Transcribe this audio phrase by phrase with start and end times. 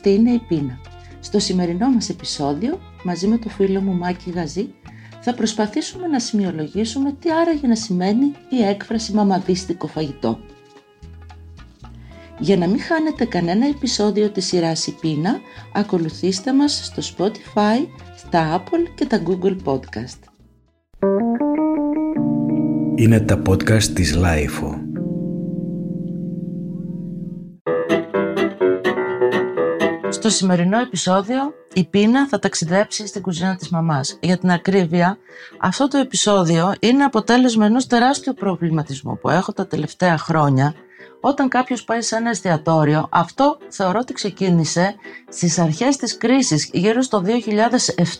[0.00, 0.78] αυτή είναι η Πίνα.
[1.20, 4.74] Στο σημερινό μας επεισόδιο, μαζί με το φίλο μου Μάκη Γαζή,
[5.20, 10.38] θα προσπαθήσουμε να σημειολογήσουμε τι άραγε να σημαίνει η έκφραση μαμαδίστικο φαγητό.
[12.38, 15.40] Για να μην χάνετε κανένα επεισόδιο της σειράς η Πίνα,
[15.74, 17.86] ακολουθήστε μας στο Spotify,
[18.16, 20.20] στα Apple και τα Google Podcast.
[22.94, 24.79] Είναι τα podcast της Lifeo.
[30.30, 34.18] Σημερινό επεισόδιο η Πίνα θα ταξιδέψει στην κουζίνα της μαμάς.
[34.20, 35.18] Για την ακρίβεια,
[35.58, 40.74] αυτό το επεισόδιο είναι αποτέλεσμα ενός τεράστιου προβληματισμού που έχω τα τελευταία χρόνια
[41.20, 44.94] όταν κάποιος πάει σε ένα εστιατόριο, αυτό θεωρώ ότι ξεκίνησε
[45.28, 47.22] στις αρχές της κρίσης, γύρω στο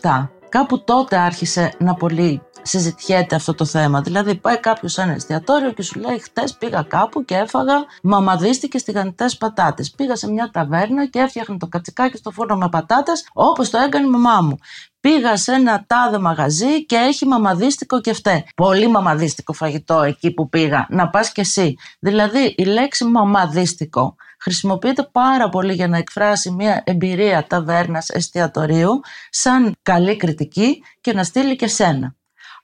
[0.01, 0.29] 2007.
[0.51, 4.01] Κάπου τότε άρχισε να πολύ συζητιέται αυτό το θέμα.
[4.01, 7.73] Δηλαδή, πάει κάποιος σε ένα εστιατόριο και σου λέει: Χτες πήγα κάπου και έφαγα
[8.03, 9.91] μαμαδίστηκε τηγανιτές πατάτες.
[9.91, 14.05] Πήγα σε μια ταβέρνα και έφτιαχνε το κατσικάκι στο φούρνο με πατάτες όπως το έκανε
[14.05, 14.57] η μαμά μου.
[14.99, 18.45] Πήγα σε ένα τάδε μαγαζί και έχει μαμαδίστικο και φταίει.
[18.55, 20.85] Πολύ μαμαδίστικο φαγητό εκεί που πήγα.
[20.89, 21.77] Να πας κι εσύ.
[21.99, 29.75] Δηλαδή, η λέξη μαμαδίστικο χρησιμοποιείται πάρα πολύ για να εκφράσει μια εμπειρία ταβέρνας εστιατορίου σαν
[29.81, 32.15] καλή κριτική και να στείλει και σένα.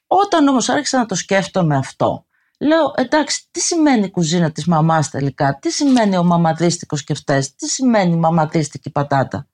[0.08, 2.26] Όταν όμως άρχισα να το σκέφτομαι αυτό,
[2.60, 7.56] λέω εντάξει τι σημαίνει η κουζίνα της μαμάς τελικά, τι σημαίνει ο μαμαδίστικος και αυτές,
[7.56, 9.48] τι σημαίνει η μαμαδίστικη πατάτα;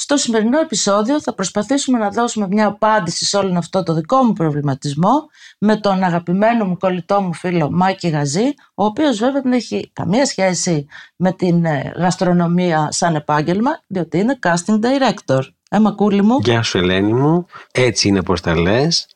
[0.00, 4.32] Στο σημερινό επεισόδιο θα προσπαθήσουμε να δώσουμε μια απάντηση σε όλο αυτό το δικό μου
[4.32, 5.26] προβληματισμό
[5.58, 10.26] με τον αγαπημένο μου κολλητό μου φίλο Μάκη Γαζή, ο οποίος βέβαια δεν έχει καμία
[10.26, 15.40] σχέση με την ε, γαστρονομία σαν επάγγελμα, διότι είναι casting director.
[15.70, 16.38] Ε, μακούλη μου.
[16.40, 17.46] Γεια σου Ελένη μου.
[17.72, 19.06] Έτσι είναι πως τα λες.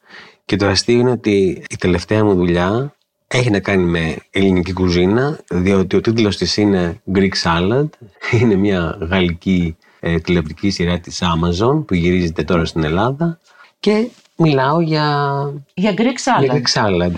[0.44, 2.94] Και το αστείο είναι ότι η τελευταία μου δουλειά
[3.26, 7.88] έχει να κάνει με ελληνική κουζίνα, διότι ο τίτλος της είναι Greek Salad.
[8.40, 13.38] Είναι μια γαλλική ε, τηλεοπτική σειρά της Amazon που γυρίζεται τώρα στην Ελλάδα
[13.80, 15.26] και μιλάω για...
[15.74, 16.42] Για Greek Salad.
[16.42, 17.12] Για Greek salad.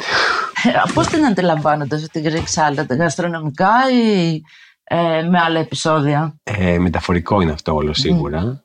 [0.65, 4.43] Ε, πώς την αντιλαμβάνονται αυτή την Greek Salad, γαστρονομικά ή
[4.85, 8.63] ε, με άλλα επεισόδια; Ε, μεταφορικό είναι αυτό όλο σίγουρα,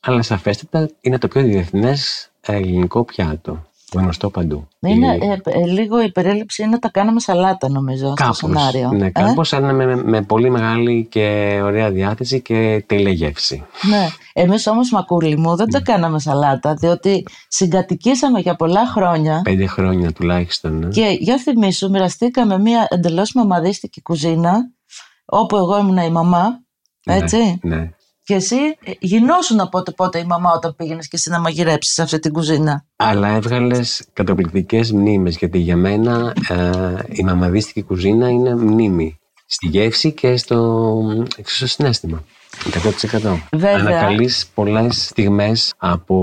[0.00, 3.66] αλλά σαφέστατα είναι το πιο διεθνές ελληνικό πιάτο.
[3.92, 4.68] Γνωστό παντού.
[4.80, 8.90] Είναι, ε, ε, λίγο η περίληψη είναι να τα κάναμε σαλάτα νομίζω κάπως, στο σενάριο.
[8.92, 13.64] Ναι, κάπως, αλλά με, με, πολύ μεγάλη και ωραία διάθεση και τελεγεύση.
[13.82, 19.40] Ναι, εμείς όμως μακούλη μου δεν τα κάναμε σαλάτα, διότι συγκατοικήσαμε για πολλά χρόνια.
[19.44, 20.78] Πέντε χρόνια τουλάχιστον.
[20.78, 20.88] Ναι.
[20.88, 24.70] Και για θυμίσου, μοιραστήκαμε μια εντελώς μαμαδίστικη κουζίνα,
[25.24, 26.62] όπου εγώ ήμουν η μαμά,
[27.04, 27.58] έτσι.
[27.62, 27.90] Ναι, ναι.
[28.24, 32.02] Και εσύ ε, γινώσουν πότε πότε η μαμά όταν πήγαινες και εσύ να μαγειρέψεις σε
[32.02, 38.54] αυτή την κουζίνα; Αλλά έβγαλες καταπληκτικές μνήμες, γιατί για μένα ε, η μαμαδίστικη κουζίνα είναι
[38.54, 39.16] μνήμη.
[39.46, 42.24] Στη γεύση και στο, στο συνέστημα.
[43.12, 43.38] 100%.
[43.52, 43.78] Βέβαια.
[43.78, 46.16] Ανακαλείς πολλές στιγμές από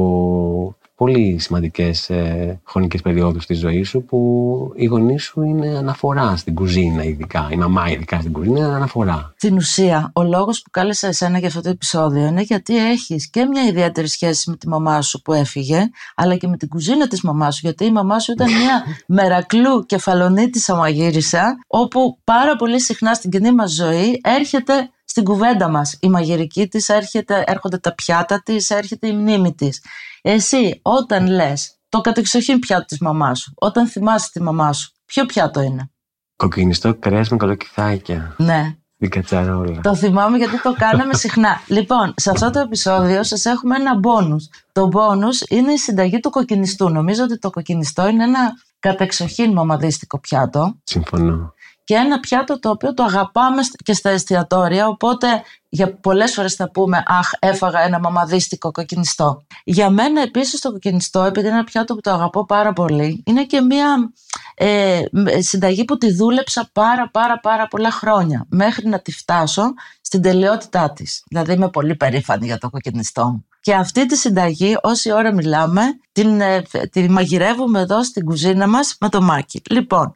[0.99, 6.53] πολύ σημαντικές ε, χρονικές περιόδους της ζωής σου που η γονή σου είναι αναφορά στην
[6.55, 9.33] κουζίνα ειδικά, η μαμά ειδικά στην κουζίνα είναι αναφορά.
[9.41, 13.45] Στην ουσία, ο λόγος που κάλεσα εσένα για αυτό το επεισόδιο είναι γιατί έχεις και
[13.45, 17.21] μια ιδιαίτερη σχέση με τη μαμά σου που έφυγε, αλλά και με την κουζίνα της
[17.21, 18.83] μαμάς σου, γιατί η μαμά σου ήταν μια
[19.17, 25.97] μερακλού κεφαλονίτησα μαγείρισα, όπου πάρα πολύ συχνά στην κοινή μας ζωή έρχεται στην κουβέντα μας.
[25.99, 29.83] Η μαγειρική της έρχεται, έρχονται τα πιάτα της, έρχεται η μνήμη της.
[30.21, 35.25] Εσύ όταν λες το κατεξοχήν πιάτο της μαμάς σου, όταν θυμάσαι τη μαμά σου, ποιο
[35.25, 35.91] πιάτο είναι;
[36.35, 38.35] Κοκκινιστό κρέας με κολοκυθάκια.
[38.37, 38.73] Ναι.
[38.99, 39.79] Την κατσαρόλα.
[39.81, 41.61] Το θυμάμαι γιατί το κάναμε συχνά.
[41.67, 44.49] Λοιπόν, σε αυτό το επεισόδιο σας έχουμε ένα μπόνους.
[44.71, 46.89] Το μπόνους είναι η συνταγή του κοκκινιστού.
[46.89, 48.39] Νομίζω ότι το κοκκινιστό είναι ένα
[48.79, 50.75] κατεξοχήν μαμαδίστικο πιάτο.
[50.83, 51.53] Συμφωνώ
[51.89, 55.27] και ένα πιάτο το οποίο το αγαπάμε και στα εστιατόρια, οπότε
[55.69, 59.43] για πολλές φορές θα πούμε «Αχ, έφαγα ένα μαμαδίστικο κοκκινιστό».
[59.63, 63.43] Για μένα επίσης το κοκκινιστό, επειδή είναι ένα πιάτο που το αγαπώ πάρα πολύ, είναι
[63.43, 64.11] και μια
[64.61, 65.01] ε,
[65.39, 70.93] συνταγή που τη δούλεψα πάρα πάρα πάρα πολλά χρόνια, μέχρι να τη φτάσω στην τελειότητά
[70.93, 71.23] της.
[71.29, 73.45] Δηλαδή είμαι πολύ περήφανη για το κοκκινιστό μου.
[73.61, 76.61] Και αυτή τη συνταγή, όση ώρα μιλάμε, την, ε,
[76.91, 79.61] τη μαγειρεύουμε εδώ στην κουζίνα μας με το μάκι.
[79.69, 80.11] Λοιπόν,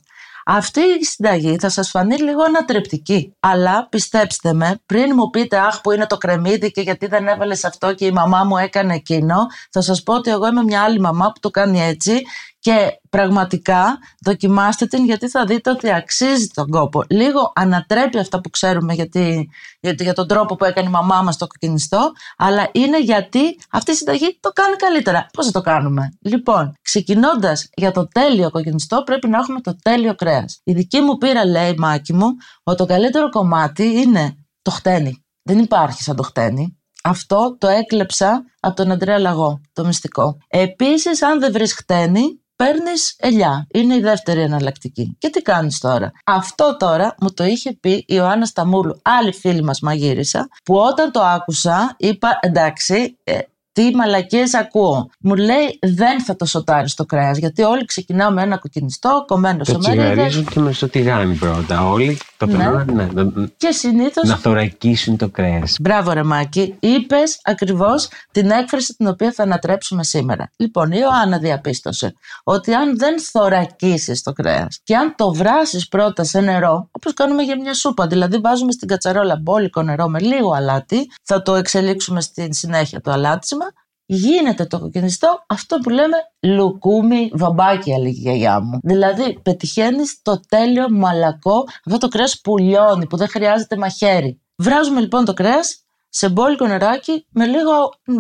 [0.46, 3.36] αυτή η συνταγή θα σας φανεί λίγο ανατρεπτική.
[3.40, 7.64] Αλλά πιστέψτε με, πριν μου πείτε αχ που είναι το κρεμμύδι και γιατί δεν έβαλες
[7.64, 9.36] αυτό και η μαμά μου έκανε εκείνο,
[9.72, 12.22] θα σας πω ότι εγώ είμαι μια άλλη μαμά που το κάνει έτσι
[12.64, 17.04] και πραγματικά δοκιμάστε την γιατί θα δείτε ότι αξίζει τον κόπο.
[17.10, 19.50] Λίγο ανατρέπει αυτά που ξέρουμε γιατί,
[19.80, 23.92] γιατί, για τον τρόπο που έκανε η μαμά μας το κοκκινιστό, αλλά είναι γιατί αυτή
[23.92, 25.28] η συνταγή το κάνει καλύτερα.
[25.34, 30.16] Πώς θα το κάνουμε; Λοιπόν, ξεκινώντας για το τέλειο κοκκινιστό πρέπει να έχουμε το τέλειο
[30.16, 30.60] κρέας.
[30.64, 32.28] Η δική μου πείρα λέει, Μάκη μου,
[32.64, 35.24] ότι το καλύτερο κομμάτι είναι το χτένι.
[35.44, 36.78] Δεν υπάρχει σαν το χτένι.
[37.04, 40.38] Αυτό το έκλεψα από τον Αντρέα Λαγό, το μυστικό.
[40.48, 43.68] Επίσης, αν δεν βρεις χτένι, παίρνεις ελιά.
[43.74, 45.16] Είναι η δεύτερη εναλλακτική.
[45.20, 49.64] Και τι κάνεις τώρα; Αυτό τώρα μου το είχε πει η Ιωάννα Σταμούλου, άλλη φίλη
[49.64, 53.40] μας μαγείρισα, που όταν το άκουσα είπα εντάξει, ε,
[53.74, 55.10] τι μαλακίες ακούω.
[55.20, 57.38] Μου λέει δεν θα το σοτάρεις το κρέας.
[57.38, 60.04] Γιατί όλοι ξεκινάμε με ένα κοκκινιστό, κομμένο σε μερίδε.
[60.04, 61.90] Το τσιγαρίζουν και με στο τηγάνι πρώτα.
[61.90, 62.58] Όλοι το Ναι.
[62.58, 63.08] περνάνε ναι.
[63.24, 64.22] να, Και συνήθω.
[64.26, 65.76] να θωρακίσουν το κρέας.
[65.82, 66.76] Μπράβο, ρε Μάκη.
[66.80, 70.52] Είπες ακριβώς την έκφραση την οποία θα ανατρέψουμε σήμερα.
[70.56, 76.24] Λοιπόν, η Ιωάννα διαπίστωσε ότι αν δεν θωρακίσεις το κρέας και αν το βράσεις πρώτα
[76.24, 80.52] σε νερό, όπως κάνουμε για μια σούπα, δηλαδή βάζουμε στην κατσαρόλα μπόλικο νερό με λίγο
[80.52, 83.63] αλάτι, θα το εξελίξουμε στη συνέχεια το αλάτισμα,
[84.06, 88.80] γίνεται το κοκκινιστό αυτό που λέμε λουκούμι βαμπάκι, έλεγε η γιαγιά μου.
[88.84, 94.42] Δηλαδή, πετυχαίνεις το τέλειο μαλακό, αυτό το κρέας που λιώνει, που δεν χρειάζεται μαχαίρι.
[94.56, 95.78] Βράζουμε λοιπόν το κρέας
[96.10, 97.72] σε μπόλικο νεράκι με λίγο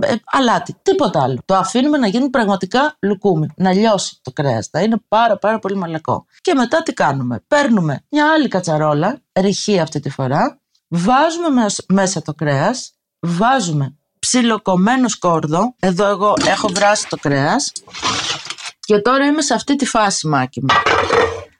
[0.01, 0.75] ε, αλάτι.
[0.81, 1.38] Τίποτα άλλο.
[1.45, 3.47] Το αφήνουμε να γίνει πραγματικά λουκούμι.
[3.56, 4.68] Να λιώσει το κρέας.
[4.68, 6.25] Θα είναι πάρα πάρα πολύ μαλακό.
[6.41, 12.21] Και μετά τι κάνουμε; Παίρνουμε μια άλλη κατσαρόλα, ρηχή αυτή τη φορά, βάζουμε μες- μέσα
[12.21, 15.75] το κρέας, βάζουμε ψιλοκομμένος σκόρδο.
[15.79, 17.71] Εδώ εγώ έχω βράσει το κρέας
[18.79, 20.67] και τώρα είμαι σε αυτή τη φάση μάκι μου.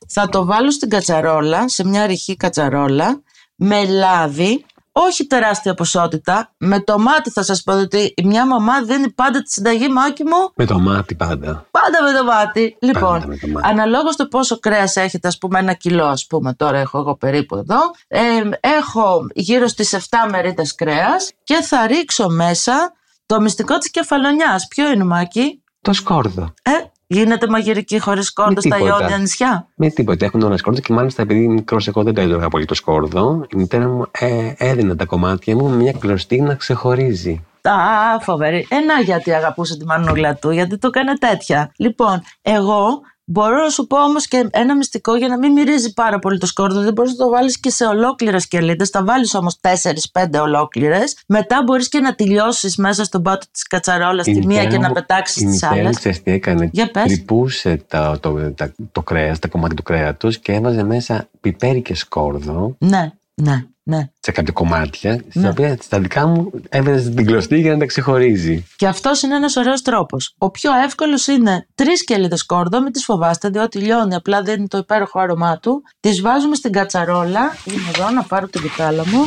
[0.08, 3.22] Θα το βάλω στην κατσαρόλα, σε μια ρηχή κατσαρόλα,
[3.56, 6.54] με λάδι, όχι τεράστια ποσότητα.
[6.58, 10.52] Με το μάτι θα σας πω ότι μια μαμά δίνει πάντα τη συνταγή μάκι μου
[10.56, 11.68] Με το μάτι πάντα.
[11.72, 12.78] Πάντα με το μάτι.
[12.82, 13.68] Λοιπόν, με το μάτι.
[13.70, 17.56] αναλόγως το πόσο κρέας έχετε, ας πούμε, ένα κιλό, ας πούμε, τώρα έχω εγώ περίπου
[17.58, 17.78] εδώ.
[18.08, 18.20] Ε,
[18.60, 20.00] έχω γύρω στις 7
[20.30, 22.94] μερίδες κρέας και θα ρίξω μέσα
[23.26, 24.68] το μυστικό της κεφαλονιάς.
[24.68, 26.54] Ποιο είναι, Μάκη; Το σκόρδο.
[26.62, 26.72] Ε,
[27.14, 29.00] γίνεται μαγειρική χωρίς κόρδο Με στα τίποτα.
[29.00, 30.26] Ιόνια νησιά; Με τίποτα.
[30.26, 33.58] Έχουν όλα σκόρδο και μάλιστα επειδή μικρός εγώ δεν το έτρωγα πολύ το σκόρδο, η
[33.58, 37.44] μητέρα μου ε, έδινε τα κομμάτια μου με μια κλωστή να ξεχωρίζει.
[37.70, 38.68] Α, φοβερή.
[38.70, 41.72] Ένα γιατί αγαπούσε τη μανούλα του, γιατί το έκανε τέτοια.
[41.78, 46.20] Λοιπόν, εγώ μπορώ να σου πω όμως και ένα μυστικό για να μην μυρίζει πάρα
[46.20, 46.82] πολύ το σκόρδο.
[46.82, 48.86] Δεν μπορείς να το βάλεις και σε ολόκληρε κελίτε.
[48.86, 51.18] Τα βάλεις όμως 4-5 ολόκληρες.
[51.28, 54.70] Μετά μπορείς και να τη λιώσεις μέσα στον πάτο της κατσαρόλας Η τη μία μητέρα
[54.70, 55.86] και να μου- πετάξεις Η τις μητέρα άλλες.
[55.86, 57.04] μου ξέρεις τι έκανε; Για πες.
[57.04, 61.96] Τρυπούσε το, το, τα- το κρέας, τα κομμάτια του κρέατος και έβαζε μέσα πιπέρι και
[61.96, 64.10] σκόρδο Ναι, ναι, ναι.
[64.20, 65.50] σε κάποια κομμάτια, στα Ναι.
[65.50, 68.66] οποία στα δικά μου έβαζε την κλωστή για να τα ξεχωρίζει.
[68.76, 70.36] Και αυτός είναι ένας ωραίος τρόπος.
[70.38, 74.78] Ο πιο εύκολος είναι τρεις κελίδε κόρδο, μην τις φοβάστε, διότι λιώνει, απλά δίνει το
[74.78, 75.82] υπέροχο άρωμά του.
[76.00, 77.56] Τις βάζουμε στην κατσαρόλα.
[77.66, 79.26] Είναι εδώ να πάρω την κουτάλα μου.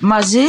[0.00, 0.44] Μαζί,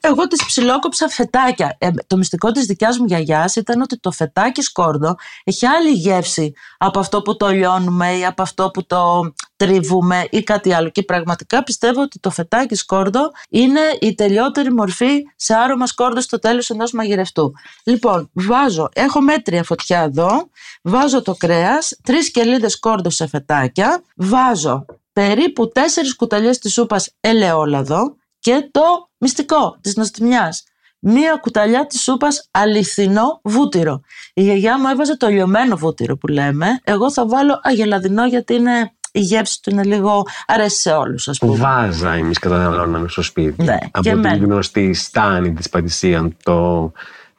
[0.00, 1.76] εγώ τις ψιλόκοψα φετάκια.
[1.78, 6.52] Ε, το μυστικό της δικιάς μου γιαγιάς ήταν ότι το φετάκι σκόρδο έχει άλλη γεύση
[6.78, 9.32] από αυτό που το λιώνουμε ή από αυτό που το
[9.62, 10.88] τρίβουμε ή κάτι άλλο.
[10.88, 16.38] Και πραγματικά πιστεύω ότι το φετάκι σκόρδο είναι η τελειότερη μορφή σε άρωμα σκόρδο στο
[16.38, 17.52] τέλος ενός μαγειρευτού.
[17.84, 20.50] Λοιπόν, βάζω, έχω μέτρια φωτιά εδώ,
[20.82, 28.16] βάζω το κρέας, τρεις κελίδες σκόρδο σε φετάκια, βάζω περίπου τέσσερις κουταλιές της σούπας ελαιόλαδο
[28.38, 30.64] και το μυστικό της νοστιμιάς.
[31.04, 34.00] Μία κουταλιά της σούπας αληθινό βούτυρο.
[34.34, 36.66] Η γιαγιά μου έβαζε το λιωμένο βούτυρο που λέμε.
[36.84, 41.38] Εγώ θα βάλω αγελαδινό γιατί είναι, η γεύση του είναι λίγο αρέσει σε όλους ας
[41.38, 41.56] πούμε.
[41.56, 43.62] Βάζα εμείς καταναλώναμε στο σπίτι.
[43.64, 44.44] Ναι, από και την εμένα.
[44.44, 46.92] γνωστή στάνη της Πατησίαν, το,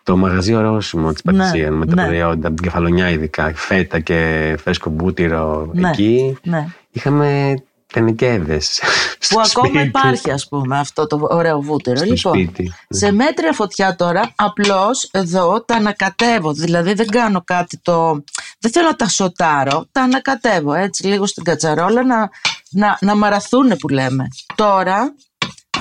[0.03, 2.06] το μαγαζί ορόσημο της Ναι, Πατησίαν με τα ναι.
[2.06, 6.38] προϊόντα, από την κεφαλονιά ειδικά, φέτα και φρέσκο μπούτυρο Ναι, εκεί.
[6.44, 6.68] ναι.
[6.92, 7.53] Είχαμε
[7.93, 8.62] τενεκέδε.
[9.29, 11.95] που ακόμα υπάρχει ας πούμε αυτό το ωραίο βούτυρο.
[11.95, 12.73] Στο λοιπόν, σπίτι.
[12.89, 18.23] σε μέτρια φωτιά τώρα απλώς εδώ τα ανακατεύω, δηλαδή δεν κάνω κάτι το...
[18.59, 22.29] Δεν θέλω να τα σοτάρω, τα ανακατεύω έτσι λίγο στην κατσαρόλα να,
[22.69, 24.27] να, να μαραθούν που λέμε.
[24.55, 25.13] Τώρα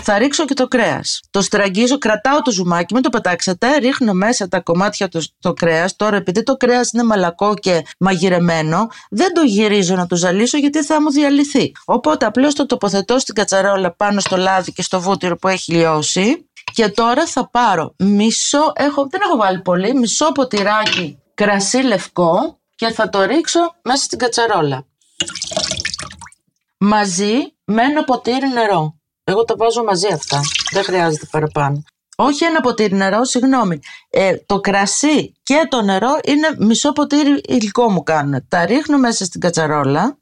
[0.03, 1.21] θα ρίξω και το κρέας.
[1.31, 5.97] Το στραγγίζω, κρατάω το ζουμάκι, μην το πετάξετε, ρίχνω μέσα τα κομμάτια του το κρέας.
[5.97, 10.85] Τώρα επειδή το κρέας είναι μαλακό και μαγειρεμένο, δεν το γυρίζω να το ζαλίσω γιατί
[10.85, 11.73] θα μου διαλυθεί.
[11.85, 16.47] Οπότε απλώς το τοποθετώ στην κατσαρόλα πάνω στο λάδι και στο βούτυρο που έχει λιώσει.
[16.73, 22.89] Και τώρα θα πάρω μισό, έχω, δεν έχω βάλει πολύ, μισό ποτηράκι κρασί λευκό και
[22.89, 24.87] θα το ρίξω μέσα στην κατσαρόλα
[26.83, 28.97] μαζί με ένα ποτήρι νερό.
[29.25, 30.41] Εγώ τα βάζω μαζί αυτά.
[30.73, 31.83] Δεν χρειάζεται παραπάνω.
[32.17, 33.81] Όχι ένα ποτήρι νερό, συγγνώμη.
[34.11, 38.49] Ε, το κρασί και το νερό είναι μισό ποτήρι υλικό μου κάνουν.
[38.49, 40.17] Τα ρίχνω μέσα στην κατσαρόλα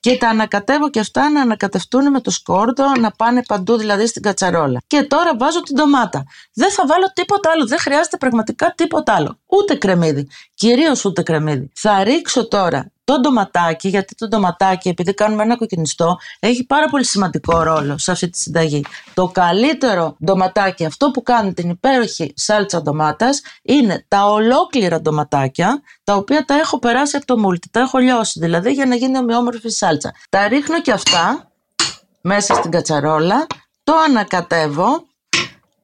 [0.00, 4.22] και τα ανακατεύω και αυτά να ανακατευτούν με το σκόρδο, να πάνε παντού δηλαδή στην
[4.22, 4.82] κατσαρόλα.
[4.86, 6.24] Και τώρα βάζω την ντομάτα.
[6.54, 9.38] Δεν θα βάλω τίποτα άλλο, δεν χρειάζεται πραγματικά τίποτα άλλο.
[9.46, 10.28] Ούτε κρεμμύδι.
[10.54, 11.70] Κυρίως ούτε κρεμμύδι.
[11.74, 17.04] Θα ρίξω τώρα το ντοματάκι, γιατί το ντοματάκι, επειδή κάνουμε ένα κοκκινιστό, έχει πάρα πολύ
[17.04, 18.84] σημαντικό ρόλο σε αυτή τη συνταγή.
[19.14, 26.14] Το καλύτερο ντοματάκι, αυτό που κάνει την υπέροχη σάλτσα ντομάτας, είναι τα ολόκληρα ντοματάκια, τα
[26.14, 29.68] οποία τα έχω περάσει από το μούλτι, τα έχω λιώσει δηλαδή για να γίνει ομοιόμορφη
[29.68, 30.12] σάλτσα.
[30.28, 31.50] Τα ρίχνω και αυτά
[32.20, 33.46] μέσα στην κατσαρόλα,
[33.84, 35.06] το ανακατεύω,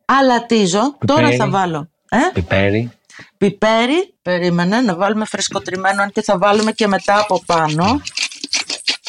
[0.05, 1.89] αλατίζω, τώρα θα βάλω.
[2.09, 2.91] Ε; Πιπέρι.
[3.39, 8.01] Πιπέρι, περίμενε να βάλουμε φρεσκοτριμμένο αν και θα βάλουμε και μετά από πάνω.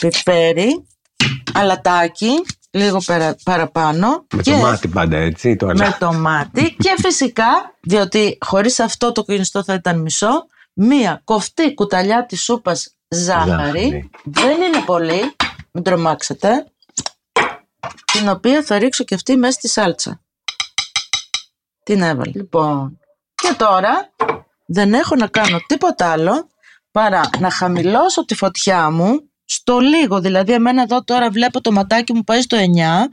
[0.01, 0.87] Πιπέρι,
[1.53, 2.31] αλατάκι,
[2.71, 3.01] λίγο
[3.43, 4.25] παραπάνω.
[4.33, 5.55] Με και το μάτι πάντα έτσι.
[5.55, 11.21] Το με το μάτι και φυσικά, διότι χωρίς αυτό το κουνιστό θα ήταν μισό, μία
[11.23, 13.49] κοφτή κουταλιά της σούπας ζάχαρη.
[13.49, 14.09] Ζάχαρη.
[14.23, 15.35] Δεν είναι πολύ,
[15.71, 16.65] μην τρομάξετε.
[18.11, 20.21] Την οποία θα ρίξω και αυτή μέσα στη σάλτσα.
[21.83, 22.31] Την έβαλα.
[22.35, 22.99] Λοιπόν,
[23.41, 24.11] και τώρα
[24.65, 26.49] δεν έχω να κάνω τίποτα άλλο
[26.91, 32.13] παρά να χαμηλώσω τη φωτιά μου στο λίγο, δηλαδή εμένα εδώ τώρα βλέπω το ματάκι
[32.13, 32.61] μου πάει στο 9,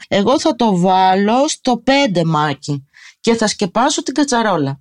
[0.09, 1.83] εγώ θα το βάλω στο
[2.15, 2.89] 5 μάκι
[3.21, 4.81] και θα σκεπάσω την κατσαρόλα.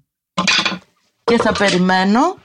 [1.24, 2.36] Και θα περιμένω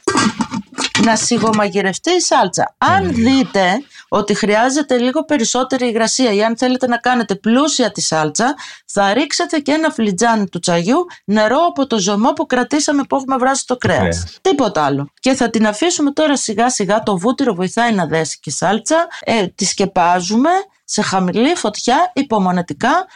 [1.04, 2.74] να σιγομαγειρευτεί η σάλτσα.
[2.78, 3.82] Αν δείτε
[4.14, 8.54] ότι χρειάζεται λίγο περισσότερη υγρασία ή αν θέλετε να κάνετε πλούσια τη σάλτσα,
[8.86, 13.36] θα ρίξετε και ένα φλιτζάνι του τσαγιού νερό από το ζωμό που κρατήσαμε που έχουμε
[13.36, 13.98] βράσει το κρέας.
[13.98, 14.38] Κρέας.
[14.42, 15.10] Τίποτα άλλο.
[15.20, 19.06] Και θα την αφήσουμε τώρα σιγά σιγά, το βούτυρο βοηθάει να δέσει και η σάλτσα,
[19.20, 20.50] ε, τη σκεπάζουμε
[20.84, 23.06] σε χαμηλή φωτιά, υπομονετικά.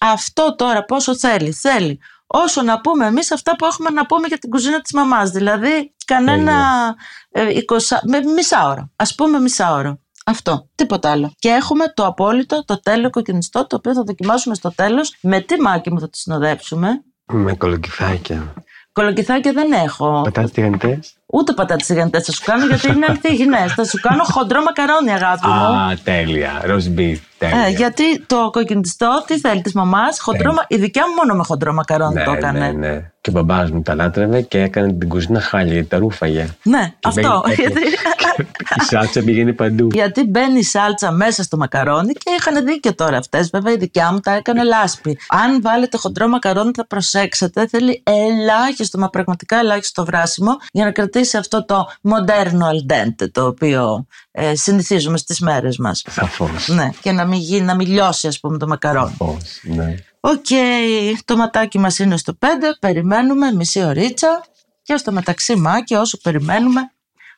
[0.00, 1.52] Αυτό τώρα πόσο θέλει.
[1.52, 5.30] Θέλει όσο να πούμε εμείς αυτά που έχουμε να πούμε για την κουζίνα της μαμάς.
[5.30, 6.54] Δηλαδή κανένα
[7.30, 8.90] ε, 20, με μισά ώρα.
[8.96, 9.98] Ας πούμε μισά ώρα.
[10.24, 11.32] Αυτό, τίποτα άλλο.
[11.38, 15.16] Και έχουμε το απόλυτο, το τέλειο κοκκινιστό, το οποίο θα δοκιμάσουμε στο τέλος.
[15.20, 16.88] Με τι μάκι μου θα το συνοδέψουμε;
[17.32, 18.54] Με κολοκυθάκια.
[18.92, 20.20] Κολοκυθάκια δεν έχω.
[20.24, 21.14] Πατάτες τηγανιτές.
[21.36, 23.56] Ούτε πατάτες τηγανιτέ θα σου κάνω γιατί είναι ανθίγινε.
[23.76, 25.52] θα σου κάνω χοντρό μακαρόνι, αγάπη μου.
[25.52, 26.50] Α, τέλεια.
[26.64, 27.16] Roast beef.
[27.38, 27.64] Τέλεια.
[27.66, 31.44] Ε, γιατί το κοκκινιστό, τι θέλει της μαμάς, χοντρό, μα- η δικιά μου μόνο με
[31.44, 32.58] χοντρό μακαρόνι το έκανε.
[32.58, 33.10] ναι, ναι.
[33.20, 36.48] Και ο μπαμπάς μου τα λάτρευε και έκανε την κουζίνα χάλια γιατί τα ρούφαγε.
[36.62, 37.42] Ναι, Και αυτό.
[37.46, 37.80] μπαίνει- γιατί,
[38.80, 39.88] Η σάλτσα πήγαινε παντού.
[39.92, 43.50] γιατί μπαίνει η σάλτσα μέσα στο μακαρόνι και είχαν δίκιο τώρα αυτές.
[43.52, 45.18] Βέβαια η δικιά μου τα έκανε λάσπη.
[45.28, 47.66] Αν βάλετε χοντρό μακαρόνι, θα προσέξετε.
[47.66, 53.46] Θέλει ελάχιστο, μα πραγματικά ελάχιστο βράσιμο για να κρατήσει αυτό το μοντέρνο al dente το
[53.46, 56.04] οποίο ε, συνηθίζουμε στις μέρες μας.
[56.10, 56.68] Σαφώς.
[56.68, 59.14] Ναι, και να μην, γίνει, να μην λιώσει, ας πούμε, το μακαρόνι.
[59.18, 59.94] Σαφώς, ναι.
[60.20, 60.46] Οκ,
[61.24, 62.46] το ματάκι μας είναι στο 5,
[62.80, 64.44] περιμένουμε μισή ωρίτσα
[64.82, 66.80] και στο μεταξύ Μάκη όσο περιμένουμε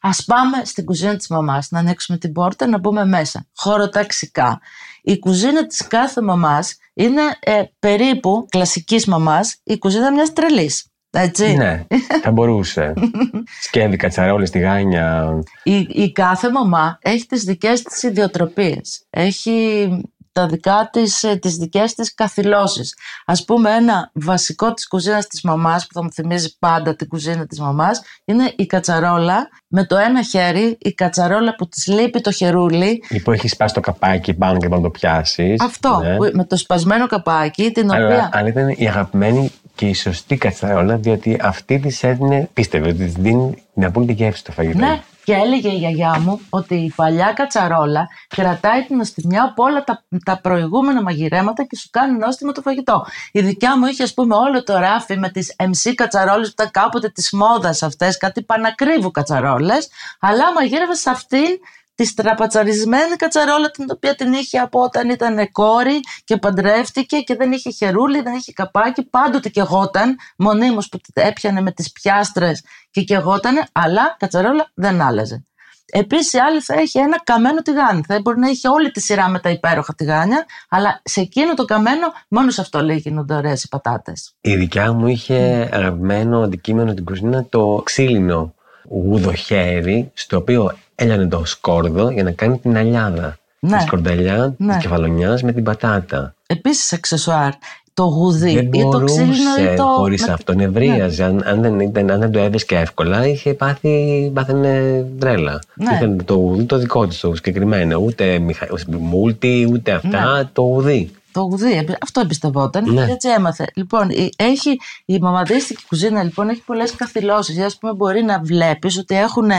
[0.01, 3.47] ας πάμε στην κουζίνα της μαμάς, να ανοίξουμε την πόρτα, να μπούμε μέσα.
[3.57, 4.61] Χωροταξικά.
[5.03, 10.87] Η κουζίνα της κάθε μαμάς είναι ε, περίπου κλασικής μαμάς η κουζίνα μιας τρελής.
[11.17, 11.55] Έτσι.
[11.57, 11.85] Ναι,
[12.23, 12.93] θα μπορούσε.
[13.67, 15.39] Σκεύη, κατσαρόλες, τηγάνια.
[15.63, 19.07] Η, η κάθε μαμά έχει τις δικές της ιδιοτροπίες.
[19.11, 19.89] Έχει
[20.33, 22.95] τα δικά της, ε, τις δικές της καθυλώσεις.
[23.27, 27.47] Ας πούμε ένα βασικό της κουζίνας της μαμάς που θα μου θυμίζει πάντα την κουζίνα
[27.47, 32.33] της μαμάς είναι η κατσαρόλα με το ένα χέρι, η κατσαρόλα που της λείπει το
[32.33, 33.03] χερούλι.
[33.09, 35.61] Ή που έχεις σπάσει το καπάκι πάνω και πάνω το πιάσεις.
[35.61, 38.29] Αυτό, που- με το σπασμένο καπάκι, την Αλλά, οποία...
[38.33, 43.13] αλλά ήταν η αγαπημένη και η σωστή κατσαρόλα, διότι αυτή της έδινε, πίστευε ότι της
[43.13, 44.79] δίνει την απόλυτη γεύση στο φαγητό.
[44.79, 49.85] Ναι, και έλεγε η γιαγιά μου ότι η παλιά κατσαρόλα κρατάει την νοστιμιά από όλα
[49.85, 53.07] τα, τα προηγούμενα μαγειρέματα και σου κάνει νόστιμο το φαγητό.
[53.33, 56.71] Η δικιά μου είχε, ας πούμε, όλο το ράφι με τις MC κατσαρόλες που ήταν
[56.71, 59.89] κάποτε της μόδας αυτές, κάτι πανακρίβου κατσαρόλες,
[60.21, 61.59] αλλά μαγείρευε σε αυτήν
[61.97, 67.53] της στραπατσαρισμένη κατσαρόλα την οποία την είχε από όταν ήταν κόρη και παντρεύτηκε και δεν
[67.53, 73.03] είχε χερούλι, δεν είχε καπάκι, πάντοτε κεγόταν, μονίμως που την έπιανε με τις πιάστρες και
[73.03, 75.45] κεγότανε, αλλά κατσαρόλα δεν άλλαζε.
[75.93, 78.03] Επίσης, η άλλη θα έχει ένα καμένο τηγάνι.
[78.07, 81.65] Θα μπορεί να έχει όλη τη σειρά με τα υπέροχα τηγάνια, αλλά σε εκείνο το
[81.65, 84.35] καμένο, μόνο σε αυτό λέει γίνονται ωραίες οι πατάτες.
[84.41, 88.55] Η δικιά μου είχε αγαπημένο αντικείμενο στην κουζίνα το ξύλινο
[88.89, 93.37] γουδοχέρι, στο οποίο έλανε το σκόρδο για να κάνει την αλιάδα.
[93.61, 93.77] Ναι.
[93.77, 94.73] Της σκορδαλιά Ναι.
[94.73, 96.35] της κεφαλονιάς με την πατάτα.
[96.47, 97.51] Επίσης, αξεσουάρ,
[97.95, 99.83] το γουδί Δεν ή το ξύλινο μπορούσε ή το.
[99.83, 101.25] χωρίς με- αυτό, νευρίαζε.
[101.25, 105.59] Αν, αν, δεν ήταν, αν δεν το έβρισκε εύκολα, είχε πάθει, πάθαινε τρέλα.
[105.75, 105.93] Ναι.
[105.95, 107.99] Είχε το ουδί το δικό της, το συγκεκριμένο.
[107.99, 108.67] Ούτε μηχα...
[108.99, 111.11] μούλτι, ούτε αυτά, το ουδί.
[111.37, 113.07] Το γουδί, εμπι- αυτό εμπιστευόταν Ναι.
[113.07, 113.67] και έτσι έμαθε.
[113.75, 117.59] Λοιπόν, η- έχει, η μαμαδίστικη κουζίνα λοιπόν έχει πολλές καθυλώσεις.
[117.59, 119.51] Ας πούμε μπορεί να βλέπεις ότι έχουν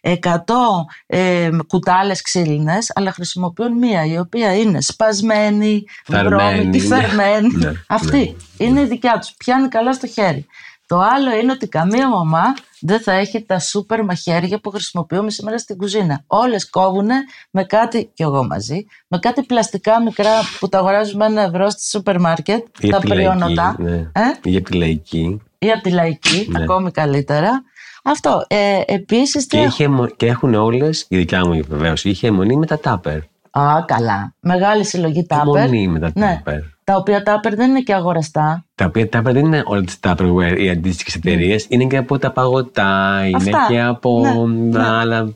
[0.00, 6.28] 100 ε, κουτάλες ξύλινες, αλλά χρησιμοποιούν μία η οποία είναι σπασμένη, Φερμένη,
[6.60, 6.96] βρώμικη, ναι.
[7.00, 7.54] φερμένη.
[7.56, 9.32] Ναι, Αυτή είναι η δικιά τους.
[9.36, 10.46] Πιάνει καλά στο χέρι.
[10.86, 12.42] Το άλλο είναι ότι καμία μαμά
[12.80, 16.22] δεν θα έχει τα σούπερ μαχαίρια που χρησιμοποιούμε σήμερα στην κουζίνα.
[16.26, 17.08] Όλες κόβουν
[17.50, 21.88] με κάτι, κι εγώ μαζί, με κάτι πλαστικά μικρά που τα αγοράζουμε ένα ευρώ στη
[21.88, 23.76] σούπερ μάρκετ, Ή τα από τη λαϊκή, πριόνοντα.
[23.78, 23.90] ναι.
[23.96, 25.40] Ε; Ή από τη λαϊκή.
[25.58, 26.62] Ή από τη λαϊκή, Ναι.
[26.62, 27.62] ακόμη καλύτερα.
[28.04, 28.44] Αυτό.
[28.48, 32.26] Ε, επίσης, τι Και, έχω- είχε, αιμο- και έχουν όλες, η δικιά μου βεβαίως, είχε
[32.26, 33.18] αιμονή με τα τάπερ.
[33.50, 34.34] Α, καλά.
[34.40, 35.46] Μεγάλη συλλογή τάπερ.
[35.62, 36.42] Αιμονή με τα Ναι.
[36.86, 36.94] Τάπερ.
[36.94, 38.64] Τα οποία τάπερ δεν είναι και αγοραστά.
[38.74, 42.30] Τα οποία τάπερ δεν είναι όλα τι Tupperware ή αντίστοιχες εταιρείες, είναι και από τα
[42.32, 43.50] παγωτά, είναι Ναι.
[43.50, 43.66] Αυτά.
[43.68, 44.86] και από Ναι, ναι.
[44.86, 45.34] άλλα.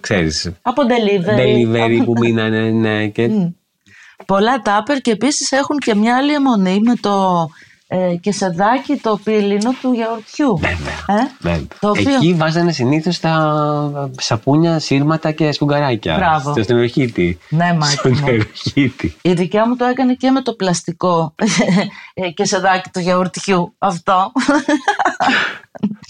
[0.00, 0.50] ξέρεις.
[0.62, 1.38] Από delivery.
[1.40, 3.06] Delivery που μείνανε, ναι.
[3.06, 3.48] Και Μμ.
[4.26, 7.46] Πολλά τάπερ και επίσης έχουν και μια άλλη αιμονή με το
[7.92, 10.58] ε, κεσεδάκι το πύλινο του γιαουρτιού.
[10.58, 11.20] Βέβαια.
[11.22, 11.66] Ε; Βέβαια.
[11.80, 16.16] Το οποίο- Εκεί βάζανε συνήθως τα σαπούνια, σύρματα και σπουγγαράκια.
[16.16, 16.52] Μπράβο.
[16.52, 17.38] Στο στενοχήτη.
[17.48, 18.16] Ναι, Μάκη Στον μου.
[18.16, 19.16] στενοχήτη.
[19.22, 21.34] Η δικιά μου το έκανε και με το πλαστικό
[22.14, 23.74] ε, κεσεδάκι του γιαουρτιού.
[23.78, 24.32] Αυτό.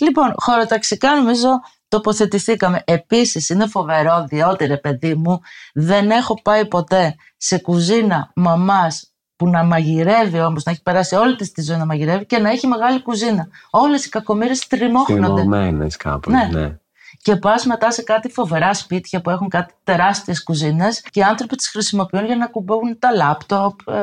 [0.01, 1.49] λοιπόν, χωροταξικά νομίζω
[1.89, 2.83] τοποθετηθήκαμε.
[2.85, 5.41] Επίσης είναι φοβερό διότι ρε παιδί μου
[5.75, 9.10] δεν έχω πάει ποτέ σε κουζίνα μαμάς
[9.41, 12.51] που να μαγειρεύει όμως, να έχει περάσει όλη της τη ζωή να μαγειρεύει και να
[12.51, 13.49] έχει μεγάλη κουζίνα.
[13.71, 15.41] Όλες οι κακομοίρες τριμώχνονται.
[15.41, 16.33] Θυμωμένες κάπως.
[16.33, 16.61] Ναι.
[16.61, 16.77] Ναι.
[17.23, 21.57] Και πας μετά σε κάτι φοβερά σπίτια που έχουν κάτι τεράστιες κουζίνες και οι άνθρωποι
[21.57, 23.95] τις χρησιμοποιούν για να κουμπώνουν τα λάπτοπ, ε,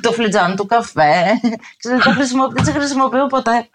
[0.00, 1.22] το φλιτζάνι του καφέ.
[1.78, 3.68] Ξέρετε, τα χρησιμο- δεν τις χρησιμοποιώ ποτέ.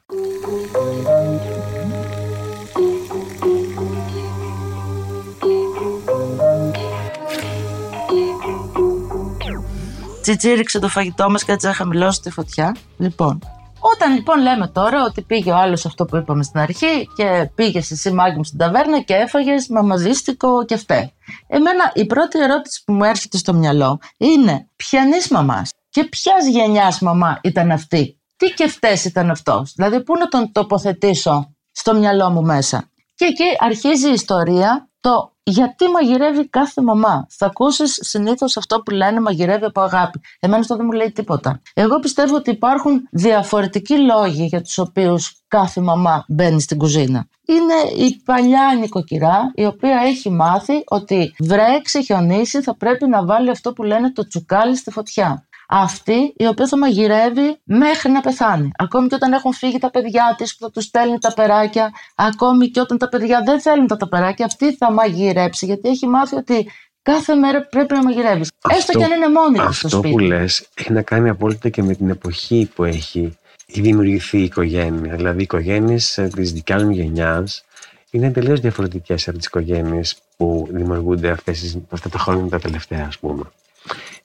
[10.27, 12.75] Τσιτσίριξε το φαγητό μας και έτσι θα χαμηλώσει τη φωτιά.
[12.97, 13.39] Λοιπόν,
[13.79, 17.77] όταν λοιπόν λέμε τώρα ότι πήγε ο άλλος αυτό που είπαμε στην αρχή και πήγε
[17.77, 21.13] εσύ μάγκη μου στην ταβέρνα και έφαγες μαμαδίστικο και φταίει.
[21.47, 26.99] Εμένα η πρώτη ερώτηση που μου έρχεται στο μυαλό είναι ποιανής μαμάς και ποιας γενιάς
[26.99, 28.21] μαμά ήταν αυτή.
[28.37, 33.55] Τι κεφτές ήταν αυτός; Δηλαδή πού να τον τοποθετήσω στο μυαλό μου μέσα; Και εκεί
[33.59, 37.27] αρχίζει η ιστορία το γιατί μαγειρεύει κάθε μαμά.
[37.29, 40.19] Θα ακούσεις συνήθως αυτό που λένε μαγειρεύει από αγάπη.
[40.39, 41.61] Εμένα αυτό δεν μου λέει τίποτα.
[41.73, 47.27] Εγώ πιστεύω ότι υπάρχουν διαφορετικοί λόγοι για τους οποίους κάθε μαμά μπαίνει στην κουζίνα.
[47.45, 53.49] Είναι η παλιά νοικοκυρά η οποία έχει μάθει ότι βρέ, ξεχιονίσει, θα πρέπει να βάλει
[53.49, 58.71] αυτό που λένε το τσουκάλι στη φωτιά αυτή η οποία θα μαγειρεύει μέχρι να πεθάνει.
[58.77, 62.67] Ακόμη και όταν έχουν φύγει τα παιδιά της που θα τους στέλνει τα περάκια, ακόμη
[62.69, 66.69] και όταν τα παιδιά δεν θέλουν τα ταπεράκια, αυτή θα μαγειρέψει γιατί έχει μάθει ότι
[67.01, 68.51] κάθε μέρα πρέπει να μαγειρεύεις.
[68.69, 70.13] Έστω και αν είναι μόνη της στο Αυτό σπίτι.
[70.13, 75.15] που λες έχει να κάνει απόλυτα και με την εποχή που έχει δημιουργηθεί η οικογένεια.
[75.15, 77.63] Δηλαδή, οι οικογένειες της δικιάς μου γενιάς
[78.11, 83.05] είναι τελείως διαφορετικές από τις οικογένειες που δημιουργούνται αυτές, τις- αυτά τα χρόνια τα τελευταία,
[83.07, 83.43] ας πούμε.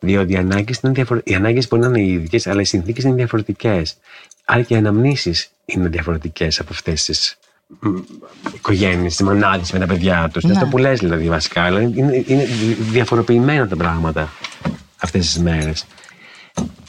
[0.05, 1.21] Διότι οι ανάγκες διαφορε...
[1.25, 3.97] οι ανάγκες μπορεί να είναι οι ίδιες, αλλά οι συνθήκες είναι διαφορετικές.
[4.45, 7.39] Άρα και οι αναμνήσεις είναι διαφορετικές από αυτές τις
[8.55, 10.45] οικογένειες, τις μανάδε με τα παιδιά τους.
[10.45, 10.53] Ναι.
[10.53, 11.63] Αυτό που λες δηλαδή βασικά.
[11.63, 12.45] αλλά Είναι, είναι
[12.79, 14.33] διαφοροποιημένα τα πράγματα
[14.97, 15.87] αυτές τις μέρες.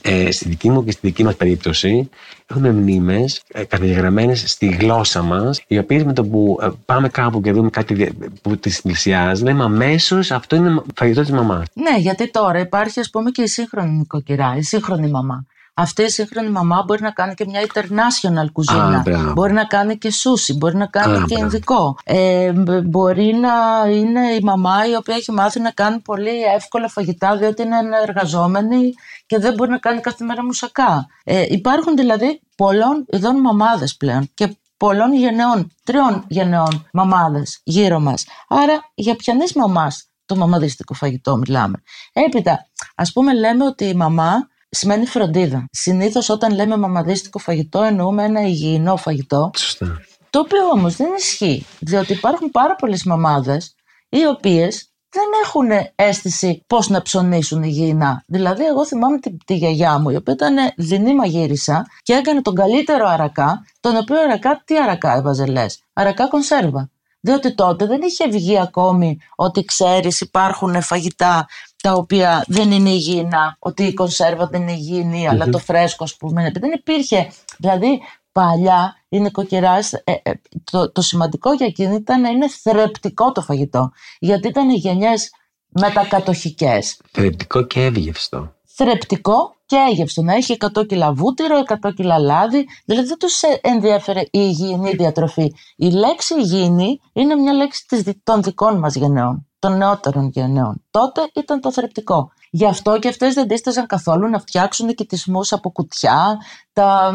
[0.06, 2.10] Ε, στη δική μου και στη δική μας περίπτωση
[2.48, 7.42] έχουμε μνήμες ε, καταγεγραμμένες στη γλώσσα μας οι οποίες με το που ε, πάμε κάπου
[7.42, 8.12] και δούμε κάτι δια-
[8.42, 11.68] που τις πλησιάζει λέμε αμέσως αυτό είναι φαγητό της μαμάς.
[11.74, 15.46] Ναι, γιατί τώρα υπάρχει ας πούμε και η σύγχρονη νοικοκυρά, η σύγχρονη μαμά.
[15.76, 18.98] Αυτή η σύγχρονη μαμά μπορεί να κάνει και μια international κουζίνα.
[18.98, 19.32] Α, μπράβο.
[19.32, 21.44] μπορεί να κάνει και σούσι, μπορεί να κάνει Α, και μπράβο.
[21.44, 21.96] ινδικό.
[22.04, 23.52] Ε, μπ- μπορεί να
[23.90, 27.76] είναι η μαμά η οποία έχει μάθει να κάνει πολύ εύκολα φαγητά διότι είναι
[28.08, 28.94] εργαζόμενη
[29.26, 31.06] και δεν μπορεί να κάνει κάθε μέρα μουσακά.
[31.24, 38.26] Ε, υπάρχουν δηλαδή πολλών ειδών μαμάδες πλέον και πολλών γενεών, τριών γενεών μαμάδες γύρω μας.
[38.48, 41.82] Άρα για ποιανής μαμάς το μαμαδίστικο φαγητό μιλάμε.
[42.14, 45.66] Έπειτα, ας πούμε λέμε ότι η μαμά σημαίνει φροντίδα.
[45.72, 50.02] Συνήθως όταν λέμε μαμαδίστικο φαγητό εννοούμε ένα υγιεινό φαγητό Σωστά.
[50.30, 53.76] το οποίο όμως δεν ισχύει, διότι υπάρχουν πάρα πολλές μαμάδες
[54.10, 58.24] οι οποίες δεν έχουν αίσθηση πώς να ψωνίσουν υγιεινά.
[58.28, 62.56] Δηλαδή, εγώ θυμάμαι τη, τη γιαγιά μου, η οποία ήταν δεινή μαγείρισα και έκανε τον
[62.56, 66.90] καλύτερο αρακά, τον οποίο αρακά, τι αρακά έβαζε λες, αρακά κονσέρβα.
[67.26, 71.48] Διότι τότε δεν είχε βγει ακόμη ότι ξέρεις υπάρχουν φαγητά
[71.84, 76.16] τα οποία δεν είναι υγιεινά, ότι η κονσέρβα δεν είναι υγιεινή, αλλά το φρέσκο, ας
[76.16, 76.52] πούμε.
[76.60, 77.32] Δεν υπήρχε.
[77.58, 80.32] Δηλαδή, παλιά η νοικοκυράς, ε, ε,
[80.72, 83.92] το, το σημαντικό για εκείνη ήταν να είναι θρεπτικό το φαγητό.
[84.20, 85.32] Γιατί ήταν οι γενιές
[85.68, 87.00] μετακατοχικές.
[87.12, 88.54] Θρεπτικό και εύγευστο.
[88.66, 90.22] Θρεπτικό και έγευστο.
[90.22, 92.66] Να έχει 100 κιλά βούτυρο, 100 κιλά λάδι.
[92.86, 95.54] Δηλαδή δεν τους ε, ενδιαφέρε η υγιεινή διατροφή.
[95.76, 99.48] Η λέξη υγιεινή είναι μια λέξη της, δι- των δικών μας γενεών.
[99.64, 100.82] Των νεότερων γενναιών.
[100.92, 102.32] Τότε ήταν το θρεπτικό.
[102.50, 106.38] Γι' αυτό και αυτές δεν δίσταζαν καθόλου να φτιάξουν κοιτισμούς από κουτιά,
[106.74, 107.12] τα,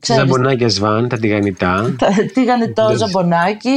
[0.00, 1.84] ξέρεις, ζαμπονάκια σβάν, τα τηγανιτά.
[1.98, 3.74] Τα τηγανιτό ζαμπονάκι,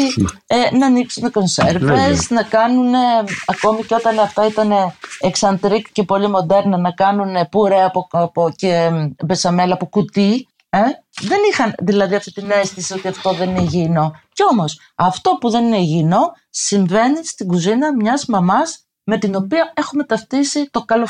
[0.47, 2.93] ε, να ανοίξουν κονσέρβες, να κάνουν,
[3.45, 4.71] ακόμη και όταν αυτά ήταν
[5.19, 8.89] εξαντρίκ και πολύ μοντέρνα, να κάνουν πούρε από, από, και
[9.25, 10.47] μπεσαμέλα από κουτί.
[10.75, 10.81] Ε;
[11.21, 14.11] Δεν είχαν δηλαδή αυτή την αίσθηση ότι αυτό δεν είναι υγιεινό.
[14.33, 19.73] Κι όμως αυτό που δεν είναι υγιεινό συμβαίνει στην κουζίνα μιας μαμάς με την οποία
[19.75, 21.07] έχουμε ταυτίσει το καλό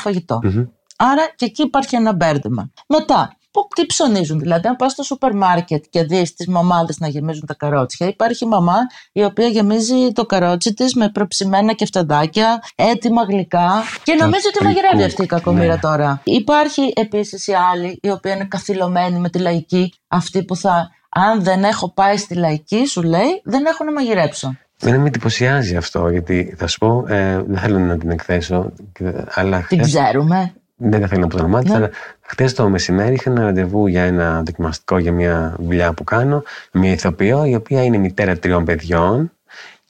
[0.96, 2.70] Άρα και εκεί υπάρχει ένα μπέρδεμα.
[2.86, 4.38] Μετά, που, τι ψωνίζουν.
[4.38, 8.46] Δηλαδή, αν πας στο σούπερ μάρκετ και δεις τις μαμάδες να γεμίζουν τα καρότσια, υπάρχει
[8.46, 8.76] μαμά
[9.12, 15.02] η οποία γεμίζει το καρότσι της με προψημένα κεφτεδάκια, έτοιμα γλυκά και νομίζει ότι μαγειρεύει
[15.02, 15.78] αυτή η κακομήρα ναι.
[15.78, 16.20] τώρα.
[16.24, 21.42] Υπάρχει επίσης η άλλη η οποία είναι καθυλωμένη με τη λαϊκή, αυτή που θα, αν
[21.42, 24.56] δεν έχω πάει στη λαϊκή, σου λέει, δεν έχω να μαγειρέψω.
[24.78, 28.72] Δεν με εντυπωσιάζει αυτό, γιατί θα σου πω, ε, δεν θέλω να την εκθέσω.
[29.34, 30.54] Αλλά την ξέρουμε.
[30.76, 31.76] Δεν θέλω να πω το όνομά της, ναι.
[31.76, 36.42] αλλά χθε το μεσημέρι είχα ένα ραντεβού για ένα δοκιμαστικό για μια δουλειά που κάνω.
[36.72, 39.32] Μια ηθοποιό, η οποία είναι μητέρα τριών παιδιών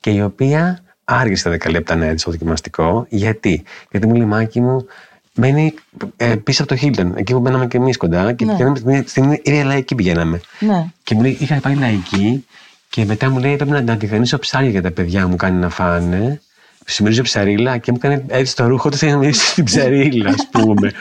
[0.00, 3.06] και η οποία άργησε τα 10 λεπτά να έρθει στο δοκιμαστικό.
[3.08, 4.86] Γιατί, Γιατί μου λέει Μάκη μου,
[5.34, 5.74] μένει
[6.16, 8.32] ε, πίσω από το Χίλτον, εκεί που μπαίναμε και εμείς κοντά.
[8.32, 9.02] Και ναι.
[9.06, 10.40] στην ίδια λαϊκή πηγαίναμε.
[10.58, 10.84] Ναι.
[11.02, 12.46] Και μου λέει, είχα πάει λαϊκή
[12.88, 15.68] και μετά μου λέει: Πρέπει να, να τηγανίσω ψάρια για τα παιδιά μου, κάνει να
[15.68, 16.40] φάνε.
[16.88, 20.48] Συμμερίζω ψαρίλα και μου έκανε έτσι το ρούχο του θέλει να μιλήσει στην ψαρίλα, ας
[20.50, 20.92] πούμε.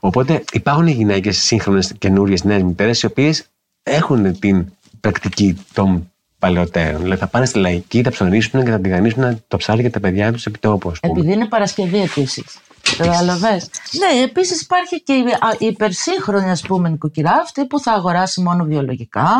[0.00, 3.44] Οπότε υπάρχουν γυναίκες σύγχρονες, καινούριες, νέες μητέρες, οι οποίες
[3.82, 7.02] έχουν την πρακτική των παλαιότερων.
[7.02, 10.32] Δηλαδή θα πάνε στη λαϊκή, θα ψωνίσουν και θα τηγανίσουν το ψάρι για τα παιδιά
[10.32, 10.92] τους επί τόπου.
[11.00, 12.58] Επειδή είναι Παρασκευή επίσης.
[12.96, 13.50] Κατάλαβε.
[13.50, 15.12] ναι, επίσης υπάρχει και
[15.58, 19.30] η υπερσύγχρονη ας πούμε νοικοκυρά, αυτή που θα αγοράσει μόνο βιολογικά,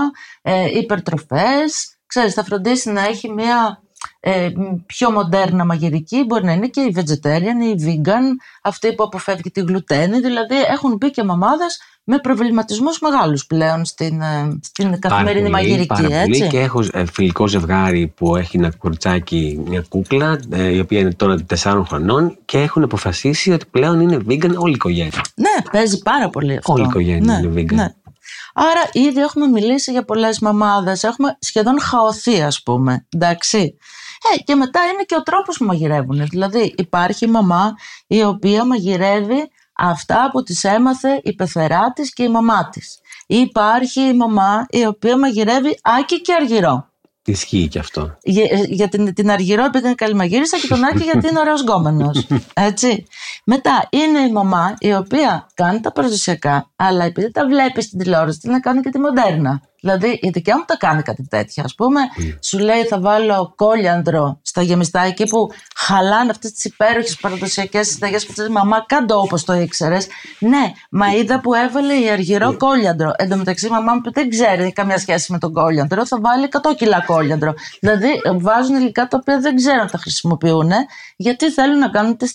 [0.43, 1.97] ε, υπερτροφές.
[2.07, 3.83] Ξέρεις, θα φροντίσει να έχει μια
[4.29, 4.53] ε,
[4.87, 8.23] πιο μοντέρνα μαγειρική, μπορεί να είναι και η vegetarian ή η vegan,
[8.63, 10.21] αυτή που αποφεύγει τη γλουτένη.
[10.21, 15.87] Δηλαδή έχουν μπει και μαμάδες με προβληματισμούς μεγάλους πλέον στην, ε, στην καθημερινή μαγειρική.
[15.87, 16.39] Πάρα έτσι.
[16.39, 21.01] Πολύ και έχω ε, φιλικό ζευγάρι που έχει ένα κουρτσάκι, μια κούκλα, ε, η οποία
[21.01, 25.25] είναι τώρα 4 χρονών και έχουν αποφασίσει ότι πλέον είναι vegan όλη η οικογένεια.
[25.35, 26.73] Ναι, παίζει πάρα πολύ αυτό.
[26.73, 27.75] Όλη η οικογένεια ναι, είναι vegan.
[27.75, 27.95] Ναι.
[28.55, 31.03] Άρα ήδη έχουμε μιλήσει για πολλές μαμάδες.
[31.03, 33.07] Έχουμε σχεδόν χαωθεί, ας πούμε.
[33.09, 33.77] Εντάξει.
[34.35, 36.27] Ε, και μετά είναι και ο τρόπος που μαγειρεύουν.
[36.27, 37.75] Δηλαδή, υπάρχει η μαμά
[38.07, 42.99] η οποία μαγειρεύει αυτά που τις έμαθε η πεθερά της και η μαμά της.
[43.27, 46.91] Υπάρχει η μαμά η οποία μαγειρεύει άκη και αργυρό.
[47.27, 48.19] Ισχύει και αυτό.
[48.23, 51.63] Για, για την, την Αργυρό επειδή είναι καλή μαγείρισα και τον Άκη γιατί είναι ωραίος
[51.63, 52.27] γκόμενος.
[52.69, 53.07] Έτσι.
[53.45, 58.49] Μετά είναι η μαμά η οποία κάνει τα παραδοσιακά αλλά επειδή τα βλέπει στην τηλεόραση
[58.49, 59.63] να κάνει και τη μοντέρνα.
[59.87, 61.63] Δηλαδή η δικιά μου τα κάνει κάτι τέτοιο.
[61.63, 62.39] Α πούμε, mm.
[62.41, 68.27] σου λέει θα βάλω κόλιανδρο στα γεμιστά εκεί που χαλάνε αυτές τις υπέροχες παραδοσιακές συνταγές
[68.27, 70.07] που τη μαμά, κάτω όπως το ήξερες.
[70.39, 72.57] Ναι, μα είδα που έβαλε η αργυρό mm.
[72.57, 73.13] κόλιανδρο.
[73.17, 76.49] Εν τω μεταξύ, η μαμά μου δεν ξέρει καμία σχέση με τον κόλιανδρο, θα βάλει
[76.51, 77.55] 100 κιλά κόλιανδρο.
[77.81, 78.09] Δηλαδή
[78.41, 80.71] βάζουν υλικά τα οποία δεν ξέρουν να τα χρησιμοποιούν,
[81.17, 82.33] γιατί θέλουν να κάνουν τις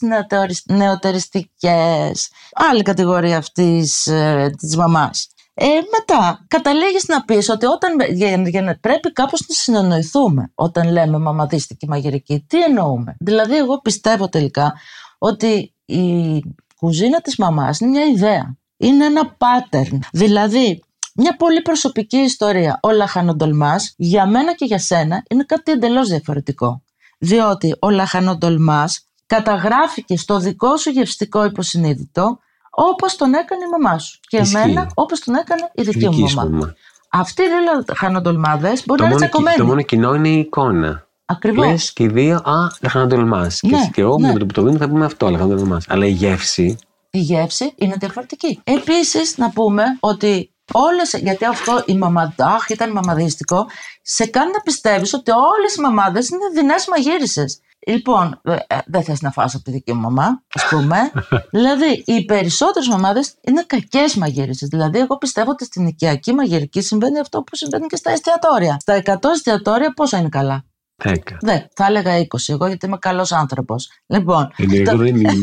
[0.65, 2.29] νεοτεριστικές.
[2.53, 5.30] Άλλη κατηγορία αυτής ε, της μαμάς.
[5.53, 10.91] Ε, μετά καταλήγεις να πεις ότι όταν, για, για να πρέπει κάπως να συνεννοηθούμε όταν
[10.91, 12.45] λέμε μαμαδίστικη μαγειρική.
[12.47, 13.15] Τι εννοούμε.
[13.19, 14.73] Δηλαδή εγώ πιστεύω τελικά
[15.17, 16.39] ότι η
[16.77, 18.57] κουζίνα της μαμάς είναι μια ιδέα.
[18.77, 19.97] Είναι ένα pattern.
[20.11, 20.83] Δηλαδή
[21.15, 22.79] μια πολύ προσωπική ιστορία.
[22.81, 26.83] Ο λαχανοντολμάς για μένα και για σένα είναι κάτι εντελώς διαφορετικό.
[27.19, 32.39] Διότι ο λαχανοντολμάς καταγράφηκε στο δικό σου γευστικό υποσυνείδητο
[32.71, 34.19] όπως τον έκανε η μαμά σου.
[34.27, 34.57] Και Ισχύει.
[34.57, 36.75] εμένα όπως τον έκανε η δική, μου μαμά.
[37.09, 39.57] Αυτοί οι δύο χανοντολμάδε μπορεί να είναι τσακωμένοι.
[39.57, 41.07] Το μόνο κοινό είναι η εικόνα.
[41.25, 41.65] Ακριβώς.
[41.65, 43.51] Λες και οι δύο, α, λαχανοντολμά.
[43.61, 44.33] Ναι, και, εγώ ναι.
[44.33, 45.81] με το που το δίνω θα πούμε αυτό, λαχανοντολμά.
[45.87, 46.77] Αλλά η γεύση.
[47.09, 48.59] Η γεύση είναι διαφορετική.
[48.63, 53.65] Επίσης, να πούμε ότι όλες, γιατί αυτό η μαμαντάχ ήταν μαμαδίστικο,
[54.01, 57.59] σε κάνει να πιστεύεις ότι όλες οι μαμάδες είναι δεινές μαγείρισες.
[57.87, 60.97] Λοιπόν, ε, ε, δεν θες να φας από τη δική μου μαμά, ας πούμε.
[61.57, 64.67] δηλαδή, οι περισσότερες μαμάδες είναι κακές μαγείρισε.
[64.69, 68.77] Δηλαδή, εγώ πιστεύω ότι στην οικιακή μαγειρική συμβαίνει αυτό που συμβαίνει και στα εστιατόρια.
[68.79, 70.65] Στα 100 εστιατόρια πόσα είναι καλά;
[71.03, 71.15] 10.
[71.41, 73.89] Δε, θα έλεγα 20 εγώ γιατί είμαι καλός άνθρωπος.
[74.05, 74.51] Λοιπόν.
[74.57, 74.97] Είναι, το...
[74.97, 75.31] δεν είναι.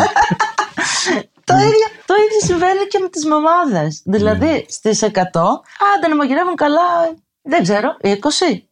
[1.45, 4.03] το, ίδιο, το ίδιο συμβαίνει και με τις μαμάδες.
[4.05, 5.11] Δηλαδή, στις 100,
[5.95, 6.81] άντε να μαγειρεύουν καλά,
[7.43, 8.19] δεν ξέρω, 20.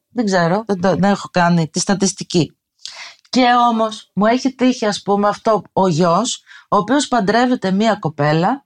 [0.08, 2.55] Δεν ξέρω, δεν, δεν έχω κάνει τη στατιστική.
[3.36, 8.64] Και όμως μου έχει τύχει ας πούμε αυτό ο γιος, ο οποίος παντρεύεται μία κοπέλα,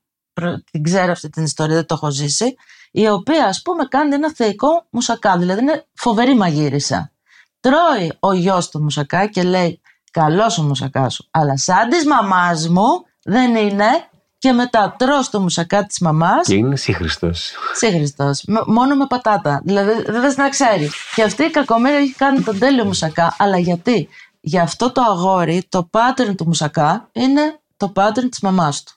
[0.70, 2.54] την ξέρω αυτή την ιστορία, δεν το έχω ζήσει,
[2.90, 7.12] η οποία ας πούμε κάνει ένα θεϊκό μουσακά, δηλαδή είναι φοβερή μαγείρισα.
[7.60, 9.80] Τρώει ο γιος το μουσακά και λέει
[10.10, 11.28] Καλός ο μουσακάς σου.
[11.30, 14.04] Αλλά σαν της μαμάς μου δεν είναι.
[14.38, 16.46] Και μετά τρως το μουσακά της μαμάς.
[16.46, 17.30] Και είναι σύγχρηστο.
[17.74, 18.30] Σύγχρηστο.
[18.66, 19.60] Μόνο με πατάτα.
[19.64, 20.92] Δηλαδή δεν θες να ξέρεις.
[21.14, 23.36] Και αυτή η κακομοίρα έχει κάνει τον τέλειο μουσακά.
[23.38, 24.08] Αλλά γιατί;
[24.40, 28.92] Για αυτό το αγόρι, το pattern του μουσακά είναι το pattern της μαμάς του.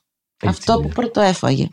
[0.47, 1.67] αυτό που πρώτο έφαγε.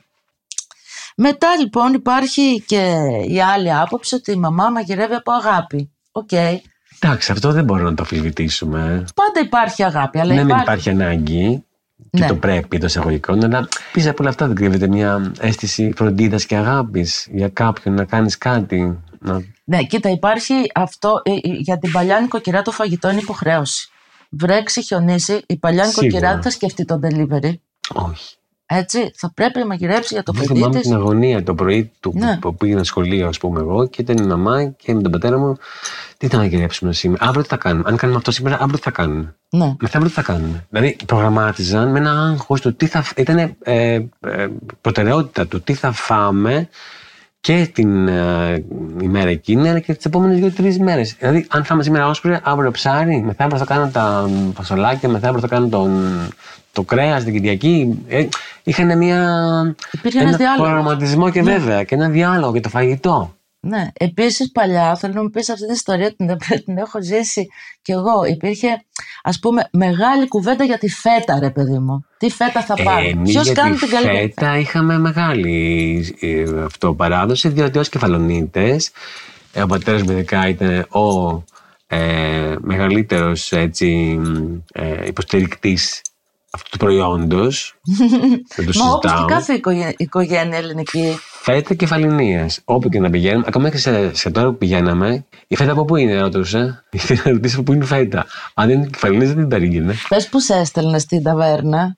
[1.16, 2.94] Μετά λοιπόν υπάρχει και
[3.28, 5.90] η άλλη άποψη ότι η μαμά μαγειρεύει από αγάπη.
[6.12, 6.28] OK.
[6.32, 6.56] Okay.
[7.00, 9.04] Εντάξει, αυτό δεν μπορούμε να το αμφισβητήσουμε.
[9.14, 10.18] Πάντα υπάρχει αγάπη.
[10.18, 10.62] Αλλά ναι, υπάρχει...
[10.62, 11.64] υπάρχει ανάγκη
[12.10, 12.26] και Ναι.
[12.26, 16.56] το πρέπει το εισαγωγικό, αλλά πίσω από όλα αυτά δεν κρύβεται μια αίσθηση φροντίδας και
[16.56, 18.98] αγάπης για κάποιον να κάνεις κάτι.
[19.20, 19.40] Να...
[19.64, 21.22] Ναι, κοίτα, υπάρχει αυτό.
[21.24, 23.88] ε, ε, Για την παλιά νοικοκυρά το φαγητό είναι υποχρέωση.
[24.30, 26.06] Βρέξει, χιονίσει, η παλιά Σίγουρα.
[26.06, 27.52] νοικοκυρά δεν θα σκεφτεί το delivery.
[27.94, 28.34] Όχι.
[28.72, 30.82] Έτσι, θα πρέπει να μαγειρέψει για το Δεν παιδί θυμάμαι της.
[30.82, 32.36] την αγωνία το πρωί του Ναι.
[32.40, 35.56] που πήγαινα σχολείο, ας πούμε, εγώ και ήταν η μαμά και με τον πατέρα μου.
[36.18, 37.84] Τι θα μαγειρέψουμε σήμερα, αύριο τι θα κάνουμε.
[37.86, 39.34] Αν κάνουμε αυτό σήμερα, αύριο τι θα κάνουμε.
[39.50, 39.74] Ναι.
[39.80, 40.66] Μεθαύριο τι θα κάνουμε.
[40.70, 43.04] Δηλαδή, προγραμμάτιζαν με ένα άγχος του τι θα.
[43.16, 44.48] ήταν ε, ε,
[44.80, 46.68] προτεραιότητα του τι θα φάμε
[47.40, 48.64] και την ε,
[49.00, 51.16] ημέρα εκείνη, αλλά και τις επόμενες δύο-τρεις μέρες.
[51.18, 55.68] Δηλαδή, αν φάμε σήμερα όσπρι, αύριο ψάρι, μεθαύριο θα κάνω τα φασολάκια, μεθαύριο θα κάνω
[55.68, 55.90] τον,
[56.72, 57.98] το κρέας την Κυριακή.
[58.08, 58.26] Ε,
[58.62, 59.20] είχαν μια,
[59.90, 60.66] Υπήρχε ένας ένα διάλογος.
[60.66, 63.34] προγραμματισμό και βέβαια και ένα διάλογο για το φαγητό.
[63.60, 63.88] Ναι.
[63.92, 67.48] Επίσης, παλιά, θέλω να μου πεις αυτή την ιστορία, την, την έχω ζήσει
[67.82, 68.24] κι εγώ.
[68.24, 68.84] Υπήρχε,
[69.22, 72.04] ας πούμε, μεγάλη κουβέντα για τη φέτα, ρε παιδί μου.
[72.18, 73.06] Τι φέτα θα πάρει.
[73.06, 77.78] Ε, εμείς Ποιος για κάνει τη την καλύτερη φέτα είχαμε μεγάλη ε, αυτό παράδοση, διότι
[77.78, 78.90] ως κεφαλονίτες,
[79.52, 81.44] ε, ο πατέρας μου ειδικά ήταν ο
[81.86, 83.86] ε, μεγαλύτερος έτσι,
[84.20, 86.02] μ, ε, υποστηρικτής
[86.50, 87.74] αυτού του προϊόντος.
[88.56, 89.24] Δεν το Μα όπως και συζητάω.
[89.26, 91.18] κάθε οικογένεια, οικογένεια ελληνική.
[91.42, 92.60] Φέτα κεφαλινίας.
[92.64, 95.96] Όπου και να πηγαίνουμε, ακόμα και σε, σε τώρα που πηγαίναμε, η φέτα από πού
[95.96, 96.84] είναι, ρώτησε.
[96.90, 98.26] Ήθελα να ρωτήσω από πού είναι η φέτα.
[98.54, 99.94] Αν δεν είναι κεφαλινής, δεν την περίγαινε.
[100.08, 101.94] Πες που σε έστελνε στην ταβέρνα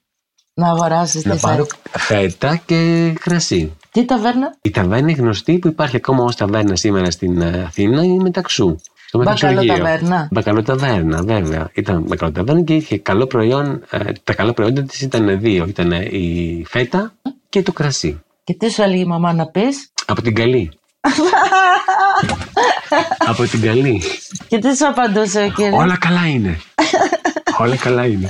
[0.54, 1.98] να αγοράσεις Να τη πάρω φέτα.
[1.98, 3.76] φέτα και κρασί.
[3.90, 8.02] Τι ταβέρνα, Η ταβέρνα είναι γνωστή που υπάρχει ακόμα ως ταβέρνα σήμερα στην ε, Αθήνα
[8.02, 8.76] είναι μεταξού.
[9.12, 9.56] Στο Μεταξουργείο.
[9.62, 10.28] Μπακαλοταβέρνα.
[10.30, 11.70] Μπακαλοταβέρνα, βέβαια.
[11.74, 13.82] Ήταν μπακαλοταβέρνα και είχε καλό προϊόν.
[13.90, 15.64] ε, τα καλά προϊόντα της ήταν δύο.
[15.68, 17.12] Ήταν η φέτα
[17.48, 18.22] και το κρασί.
[18.44, 20.70] Και τι σου έλεγε η μαμά να πεις; Από την καλή.
[23.30, 24.02] Από την καλή.
[24.48, 26.60] Και τι σου απαντούσε ο κύριος; Όλα καλά είναι.
[27.58, 28.26] Όλα καλά είναι.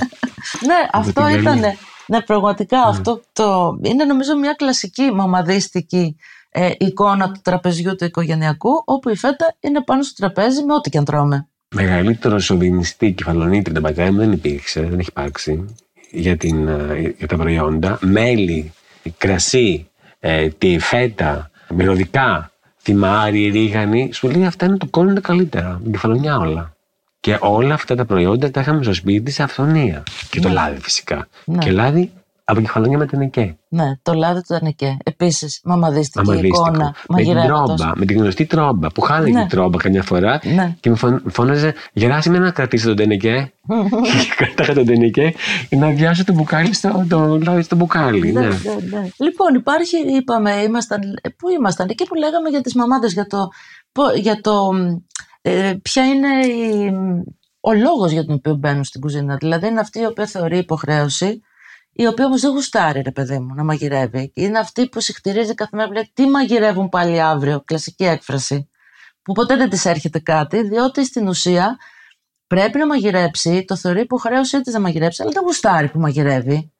[0.65, 1.61] Ναι, αυτό την ήταν.
[1.61, 1.77] καλή.
[2.05, 3.77] Ναι, πραγματικά αυτό το.
[3.81, 6.15] Είναι νομίζω μια κλασική μαμαδίστικη
[6.55, 10.89] ε, εικόνα του τραπεζιού του οικογενειακού, όπου η φέτα είναι πάνω στο τραπέζι με ό,τι
[10.89, 11.47] και αν τρώμε.
[11.75, 15.65] Μεγαλύτερο σοβινιστή κεφαλονίτρι τον πατέρα μου δεν υπήρξε, δεν έχει υπάρξει
[16.11, 17.99] για, την, ε, για τα προϊόντα.
[18.01, 18.73] Μέλι,
[19.17, 19.87] κρασί,
[20.19, 24.09] ε, τη φέτα, μυρωδικά, θυμάρι, ρίγανη.
[24.13, 25.79] Σου λέει αυτά είναι το κόλλο είναι τα καλύτερα.
[25.83, 26.75] Με κεφαλονιά όλα.
[27.19, 30.03] Και όλα αυτά τα προϊόντα τα είχαμε στο σπίτι σε αυθονία.
[30.29, 31.27] Και το λάδι φυσικά.
[31.45, 31.57] Ναι.
[31.57, 32.11] Και λάδι
[32.45, 33.57] από κεφαλονιά με την εκέ.
[33.69, 34.97] Ναι, το λάδι του Ανεκέ.
[35.03, 36.57] Επίσης, μαμαδίστικη Αμαδίστικο.
[36.67, 37.75] εικόνα Με την μαγειρεύματος.
[37.81, 39.41] τρόμπα, με την γνωστή τρόμπα που χάλαγε Ναι.
[39.41, 40.75] η τρόμπα καμιά φορά Ναι.
[40.79, 43.53] και με φων- φώναζε Γεράσιμε να κρατήσει τον τενεκέ.
[44.27, 45.33] και κρατάγα τον τενεκέ
[45.69, 48.31] για να βιάσω το μπουκάλι στο, το λάδι στο μπουκάλι.
[48.31, 48.47] Ναι, ναι.
[48.47, 48.53] ναι,
[48.99, 49.09] ναι.
[49.19, 53.47] Λοιπόν, υπάρχει, είπαμε, ήμασταν, ε, πού ήμασταν, εκεί που λέγαμε για τις μαμάδες, για το,
[53.91, 54.69] πο- για το
[55.41, 56.93] ε, ποια είναι η,
[57.59, 59.35] ο λόγος για τον οποίο μπαίνουν στην κουζίνα.
[59.35, 61.41] Δηλαδή είναι αυτή η οποία θεωρεί υποχρέωση,
[61.93, 64.31] η οποία όμως δεν γουστάρει ρε παιδί μου να μαγειρεύει.
[64.35, 68.69] Είναι αυτή που συχτηρίζει κάθε μέρα, λέει τι μαγειρεύουν πάλι αύριο, κλασική έκφραση,
[69.21, 71.77] που ποτέ δεν της έρχεται κάτι, διότι στην ουσία
[72.47, 76.72] πρέπει να μαγειρέψει, το θεωρεί υποχρέωσή της να μαγειρέψει, αλλά δεν γουστάρει που μαγειρεύει.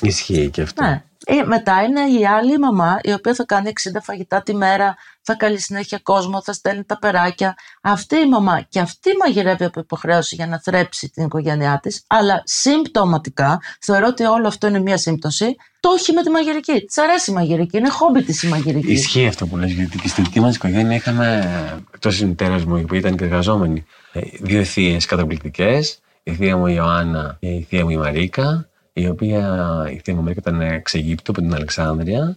[0.00, 0.84] Ισχύει και αυτό.
[0.84, 1.02] Ναι.
[1.30, 4.96] Ε, μετά είναι η άλλη η μαμά η οποία θα κάνει 60 φαγητά τη μέρα,
[5.22, 7.54] θα καλεί συνέχεια κόσμο, θα στέλνει τα περάκια.
[7.82, 12.42] Αυτή η μαμά και αυτή μαγειρεύει από υποχρέωση για να θρέψει την οικογένειά της, αλλά
[12.44, 16.84] συμπτωματικά, θεωρώ ότι όλο αυτό είναι μία σύμπτωση, το έχει με τη μαγειρική.
[16.84, 18.92] Της αρέσει η μαγειρική, είναι χόμπι της η μαγειρική.
[18.92, 21.48] Ισχύει αυτό που λες, γιατί και στη δική μας οικογένεια είχαμε,
[21.94, 26.66] εκτός της μητέρας μου που ήταν και εργαζόμενη, ε, δύο θείες καταπληκτικές, η θεία μου
[26.66, 28.67] η Ιωάννα και η θεία μου η Μαρίκα,
[28.98, 29.40] η οποία
[29.92, 32.36] η θεία μου η Μαρίκα ήταν εξ Αιγύπτου από την Αλεξάνδρεια,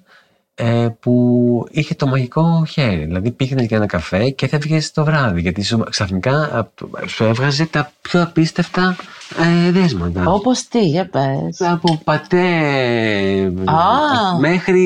[0.55, 3.05] ε, που είχε το μαγικό χέρι.
[3.05, 7.23] Δηλαδή πήγαινε για ένα καφέ και θα έβγαινε το βράδυ, γιατί σου, ξαφνικά απ- σου
[7.23, 8.95] έβγαζε τα πιο απίστευτα
[9.67, 10.23] ε, δέσματα.
[10.25, 11.61] Όπως τι, για πες.
[11.69, 12.47] Από πατέ
[13.65, 14.39] Α.
[14.39, 14.83] μέχρι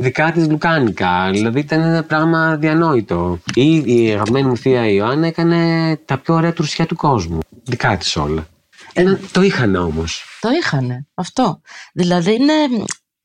[0.00, 1.30] δικά της λουκάνικα.
[1.32, 3.38] Δηλαδή ήταν ένα πράγμα διανόητο.
[3.54, 5.58] Ή η αγαπημένη μου θεία η Ιωάννα έκανε
[6.04, 7.38] τα πιο ωραία τρουσιά του κόσμου.
[7.64, 8.46] Δικά της όλα.
[8.94, 10.24] Ένα, το είχαν όμως.
[10.40, 11.06] Το είχανε.
[11.14, 11.60] Αυτό.
[11.92, 12.52] Δηλαδή είναι.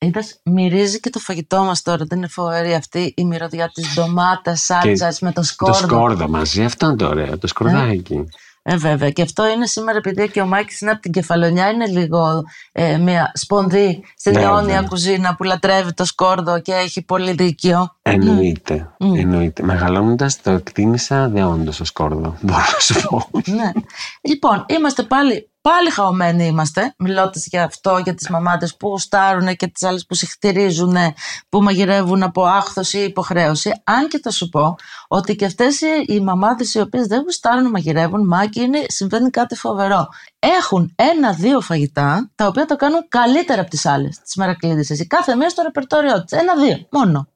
[0.01, 2.05] Είδες, μυρίζει και το φαγητό μας τώρα.
[2.07, 5.79] Δεν είναι φοβερή αυτή η μυρωδιά της ντομάτας, σάλτσας με το σκόρδο.
[5.79, 7.37] Το σκόρδο μαζί, αυτό είναι το ωραίο.
[7.37, 8.23] Το σκορδάκι.
[8.63, 9.09] Ε, βέβαια.
[9.09, 12.97] Και αυτό είναι σήμερα, επειδή και ο Μάκης είναι από την κεφαλονιά, είναι λίγο ε,
[12.97, 14.81] μια σπονδύ στην Ναι, αιώνια βέβαια.
[14.81, 17.95] κουζίνα που λατρεύει το σκόρδο και έχει πολύ δίκιο.
[18.01, 18.93] Εννοείται.
[18.97, 19.63] Εννοείται.
[19.63, 22.37] Μεγαλώνοντας το εκτίμησα δεόντως το σκόρδο.
[22.41, 23.29] Μπορώ να σου πω.
[23.45, 23.71] ναι.
[24.21, 29.67] Λοιπόν, είμαστε πάλι, πάλι χαωμένοι είμαστε, μιλώντας για αυτό, για τις μαμάδες που γουστάρουν και
[29.67, 30.95] τις άλλες που συχτηρίζουν,
[31.49, 33.81] που μαγειρεύουν από άχθος ή υποχρέωση.
[33.83, 34.75] Αν και θα σου πω
[35.07, 39.29] ότι και αυτές οι, οι μαμάδες οι οποίες δεν γουστάρουν να μαγειρεύουν, μάκι, είναι, συμβαίνει
[39.29, 40.07] κάτι φοβερό.
[40.39, 44.89] Έχουν ένα-δύο φαγητά, τα οποία το κάνουν καλύτερα από τις άλλες, τις μερακλείδες.
[44.89, 46.39] Η κάθε μία στο ρεπερτόριό της.
[46.39, 47.27] Ένα-δύο, μόνο.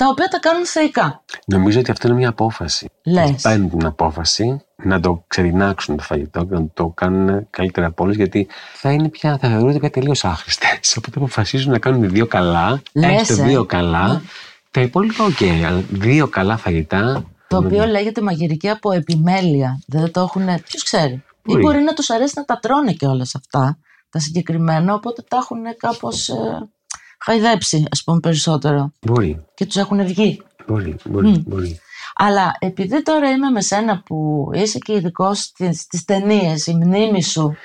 [0.00, 1.22] Τα οποία τα κάνουν θεϊκά.
[1.46, 2.90] Νομίζω ότι αυτό είναι μια απόφαση.
[3.04, 3.42] Λες.
[3.42, 8.16] Παίρνουν την απόφαση να το ξετινάξουν το φαγητό και να το κάνουν καλύτερα από όλους,
[8.16, 10.96] γιατί θα είναι πια, θα θεωρούνται πια τελείως άχρηστες.
[10.96, 13.46] Οπότε αποφασίζουν να κάνουν δύο καλά, Λες, έστω ε.
[13.46, 14.22] δύο καλά.
[14.70, 17.24] Τα υπόλοιπα, οκ, αλλά δύο καλά φαγητά.
[17.48, 19.82] Το οποίο λέγεται μαγειρική από επιμέλεια.
[19.86, 20.44] Δεν το έχουν.
[20.44, 21.12] Ποιος ξέρει.
[21.12, 21.62] Ή Μπορεί.
[21.62, 23.78] μπορεί να τους αρέσει να τα τρώνε και όλα αυτά
[24.10, 26.68] τα συγκεκριμένα, οπότε τα έχουν κάπως ε,
[27.24, 28.92] χαϊδέψει, ας πούμε, περισσότερο.
[29.00, 30.42] Μπορεί, Και τους έχουν βγει.
[30.66, 31.42] μπορεί, μπορεί.
[31.46, 31.80] μπορεί.
[32.14, 37.56] Αλλά επειδή τώρα είμαι με σένα που είσαι και ειδικό στις ταινίες, η μνήμη σου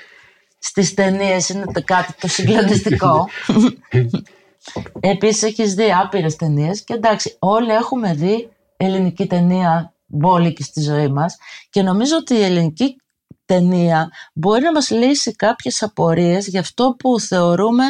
[0.58, 3.28] στις ταινίες είναι το κάτι το συγκλονιστικό.
[5.00, 11.08] Επίσης έχεις δει άπειρες ταινίες και εντάξει, όλοι έχουμε δει ελληνική ταινία μπόλικη στη ζωή
[11.08, 11.36] μας
[11.70, 12.96] και νομίζω ότι η ελληνική
[13.44, 17.84] ταινία μπορεί να μας λύσει κάποιες απορίες για αυτό που θεωρούμε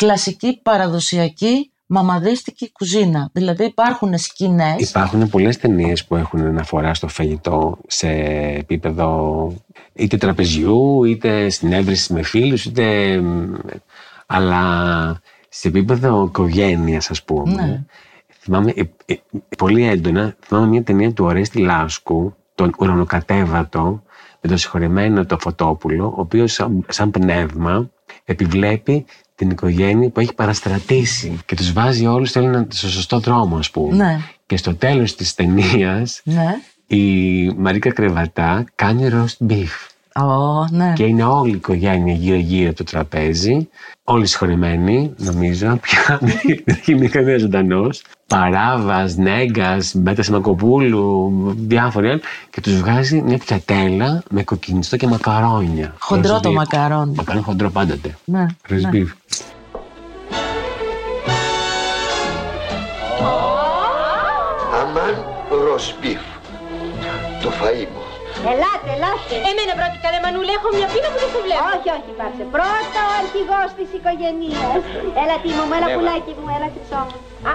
[0.00, 3.30] κλασική παραδοσιακή μαμαδίστικη κουζίνα.
[3.32, 8.08] Δηλαδή υπάρχουν σκηνές Υπάρχουν πολλές ταινίες που έχουν αναφορά στο φαγητό σε
[8.58, 9.52] επίπεδο
[9.92, 13.16] είτε τραπεζιού, είτε συνέβρεση με φίλους, είτε...
[13.20, 13.54] μ,
[14.26, 14.62] αλλά
[15.48, 17.52] σε επίπεδο οικογένειας ας πούμε.
[17.52, 17.82] Ναι.
[18.40, 19.14] Θυμάμαι ε, ε,
[19.58, 24.02] πολύ έντονα, θυμάμαι μια ταινία του Ορέστη Λάσκου, τον ουρανοκατέβατο,
[24.40, 27.90] με τον συγχωρεμένο το Φωτόπουλο, ο οποίος σαν, σαν πνεύμα
[28.24, 29.04] επιβλέπει
[29.40, 33.70] την οικογένεια που έχει παραστρατήσει και τους βάζει όλους στο, ένα- στο σωστό δρόμο ας
[33.70, 33.96] πούμε.
[33.96, 34.18] Ναι.
[34.46, 36.54] Και στο τέλος της ταινίας Ναι.
[36.86, 39.89] η Μαρίκα Κρεβατά κάνει roast beef.
[40.14, 40.92] Ω, ναι.
[40.96, 43.68] Και είναι όλη η οικογένεια γύρω-γύρω από το τραπέζι.
[44.04, 45.76] Όλοι συγχωρεμένοι, νομίζω.
[45.82, 48.02] Πια δεν είναι κανένας ζωντανός.
[48.26, 52.20] Παράβας, Νέγκας, Μπέτα Μακοπούλου, διάφοροι άλλοι.
[52.50, 55.94] Και τους βγάζει μια πιατέλα με κοκκινιστό και μακαρόνια.
[55.98, 56.54] Χοντρό Roast το beef.
[56.54, 57.14] μακαρόνι.
[57.16, 58.16] Μακαρόνι χοντρό πάντοτε.
[58.24, 58.46] Ναι.
[58.68, 58.90] Roast ναι.
[58.92, 59.08] beef.
[64.80, 65.14] Αμάν
[65.64, 66.20] ροσμπίφ.
[67.42, 67.99] Το φαΐ μου.
[68.52, 69.34] Ελάτε, ελάτε.
[69.50, 71.64] Εμένα πρώτη καλέ Μανούλα, έχω μια πείνα που δεν σε βλέπω.
[71.74, 72.44] Όχι, όχι, πάψε.
[72.56, 74.80] Πρώτα ο αρχηγός της οικογένειας.
[75.22, 77.18] Έλα, Τίμο μου, έλα, πουλάκι μου, έλα, χρυσό μου.
[77.50, 77.52] Α,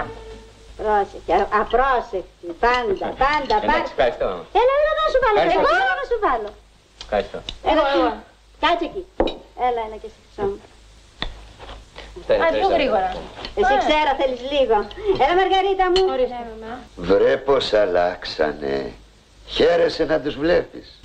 [0.80, 3.86] πρόσεχε, α- απρόσεχτη, πάντα, πάντα, πάντα.
[3.92, 4.30] ευχαριστώ.
[4.60, 5.68] Έλα, έλα, να σου βάλω, Ευχαριστώ.
[5.82, 6.50] εγώ να σου βάλω.
[7.04, 7.38] Ευχαριστώ.
[7.70, 8.12] Έλα, Τίμο.
[8.62, 9.02] Κάτσε εκεί.
[9.66, 10.58] Έλα, έλα και εσύ, χρυσό μου.
[12.44, 13.08] Α, πιο γρήγορα.
[13.58, 14.76] Εσύ ξέρω, θέλεις λίγο.
[15.22, 16.02] Έλα, Μαργαρίτα μου.
[17.08, 18.76] Βρε πως αλλάξανε.
[19.46, 21.00] Χαίρεσαι να τους βλέπεις.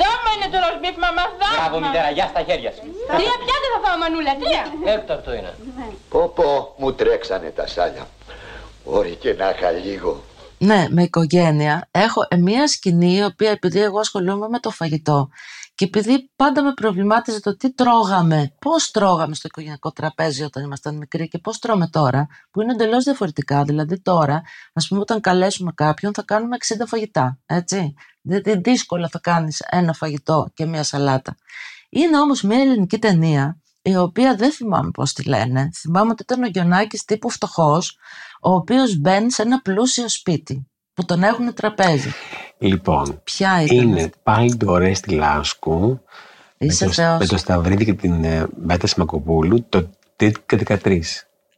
[0.00, 1.86] Δάμα είναι το ροσμπίφ, μαμά, Μπράβο, δάμα.
[1.86, 2.82] μητέρα, γεια στα χέρια σου.
[3.06, 4.92] Τρία πιάτα θα φάω, Μανούλα, τρία.
[4.94, 5.54] Έκτακτο είναι.
[6.08, 8.06] Πω πω, μου τρέξανε τα σάλια.
[8.84, 10.22] Όρι και να είχα λίγο.
[10.58, 11.88] Ναι, με οικογένεια.
[11.90, 15.28] Έχω ε, μία σκηνή η οποία επειδή εγώ ασχολούμαι με το φαγητό
[15.76, 20.96] και επειδή πάντα με προβλημάτιζε το τι τρώγαμε, πώς τρώγαμε στο οικογενειακό τραπέζι όταν ήμασταν
[20.96, 23.64] μικροί και πώς τρώμε τώρα, που είναι εντελώς διαφορετικά.
[23.64, 27.94] Δηλαδή τώρα, ας πούμε όταν καλέσουμε κάποιον θα κάνουμε 60 φαγητά, έτσι.
[28.20, 31.36] Δηλαδή δύσκολα θα κάνεις ένα φαγητό και μία σαλάτα.
[31.88, 35.70] Είναι όμως μια ελληνική ταινία η οποία δεν θυμάμαι πώς τη λένε.
[35.74, 37.98] Θυμάμαι ότι ήταν ο Γιονάκης τύπου φτωχός,
[38.40, 42.10] ο οποίος μπαίνει σε ένα πλούσιο σπίτι που τον έχουν τραπέζι.
[42.58, 46.00] Λοιπόν, Ποια ήταν είναι αυτή; πάλι το Ορέστη Λάσκου.
[46.58, 47.18] Είσαι με, το, θεός.
[47.18, 49.90] με το Σταυρίδη και την ε, Μπέτα Μακοπούλου το
[50.20, 51.00] 13 και 13.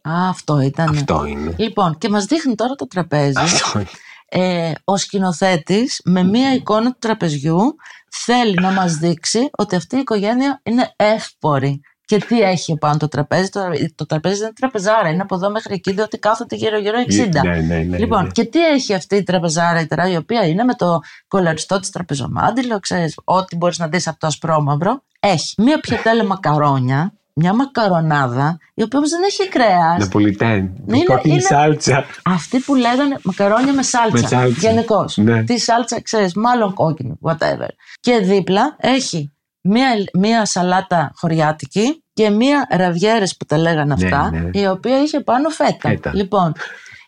[0.09, 0.89] Α, αυτό ήταν.
[0.89, 1.55] Αυτό είναι.
[1.59, 3.39] Λοιπόν, και μας δείχνει τώρα το τραπέζι.
[3.39, 3.89] Αυτό είναι.
[4.29, 7.77] ε, ο σκηνοθέτης με μία εικόνα του τραπεζιού
[8.11, 11.81] θέλει να μας δείξει ότι αυτή η οικογένεια είναι εύπορη.
[12.09, 13.61] Και τι έχει πάνω το τραπέζι, το,
[13.95, 17.29] το τραπέζι δεν είναι τραπεζάρα, είναι από εδώ μέχρι εκεί, διότι κάθονται γύρω-γύρω 60.
[17.45, 18.29] Ναι, ναι, ναι, λοιπόν, ναι.
[18.31, 21.91] και τι έχει αυτή η τραπεζάρα η τερά, η οποία είναι με το κολαριστό της
[21.91, 25.03] τραπεζομάντιλο, ξέρεις, ό,τι μπορείς να δεις από το ασπρόμαυρο.
[25.21, 29.99] Έχει μία πιατέλα μακαρόνια, μια μακαρονάδα, η οποία όμως δεν έχει κρέας.
[29.99, 30.73] Ναπολιτέν.
[30.87, 32.05] Είναι- κόκκινη είναι- σάλτσα.
[32.25, 34.21] Αυτή που λέγανε μακαρόνια με σάλτσα.
[34.21, 34.69] Με σάλτσα.
[34.69, 35.17] Γενικώς.
[35.17, 35.43] Ναι.
[35.45, 37.69] Τι σάλτσα ξέρεις, μάλλον κόκκινη, whatever.
[38.01, 44.31] Και δίπλα έχει μία, μία σαλάτα χωριάτικη και μία ραβιέρες που τα λέγανε Ναι, αυτά,
[44.31, 44.51] ναι.
[44.53, 45.89] η οποία είχε πάνω φέτα.
[45.89, 46.15] Φέτα.
[46.15, 46.53] Λοιπόν,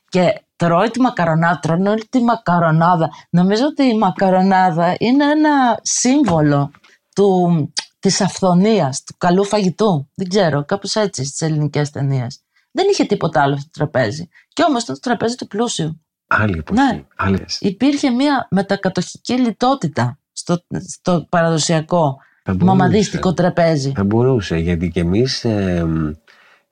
[0.09, 3.09] και τρώει τη μακαρονάδα, τρώνε όλη τη μακαρονάδα.
[3.31, 6.71] Νομίζω ότι η μακαρονάδα είναι ένα σύμβολο
[7.15, 10.11] του, της αυθονίας, του καλού φαγητού.
[10.15, 12.41] Δεν ξέρω, κάπως έτσι στις ελληνικές ταινίες.
[12.73, 14.29] Δεν είχε τίποτα άλλο στο τραπέζι.
[14.49, 16.05] Και όμως ήταν το τραπέζι του πλούσιου.
[16.27, 16.81] Άλλη εποχή.
[16.81, 17.05] Ναι.
[17.17, 17.59] Άλλες.
[17.61, 20.65] Υπήρχε μια μετακατοχική λιτότητα στο,
[20.99, 22.77] στο παραδοσιακό Θα μπορούσε.
[22.79, 23.93] μαμαδίστικο τραπέζι.
[23.97, 25.87] Θα μπορούσε, γιατί και εμείς ε,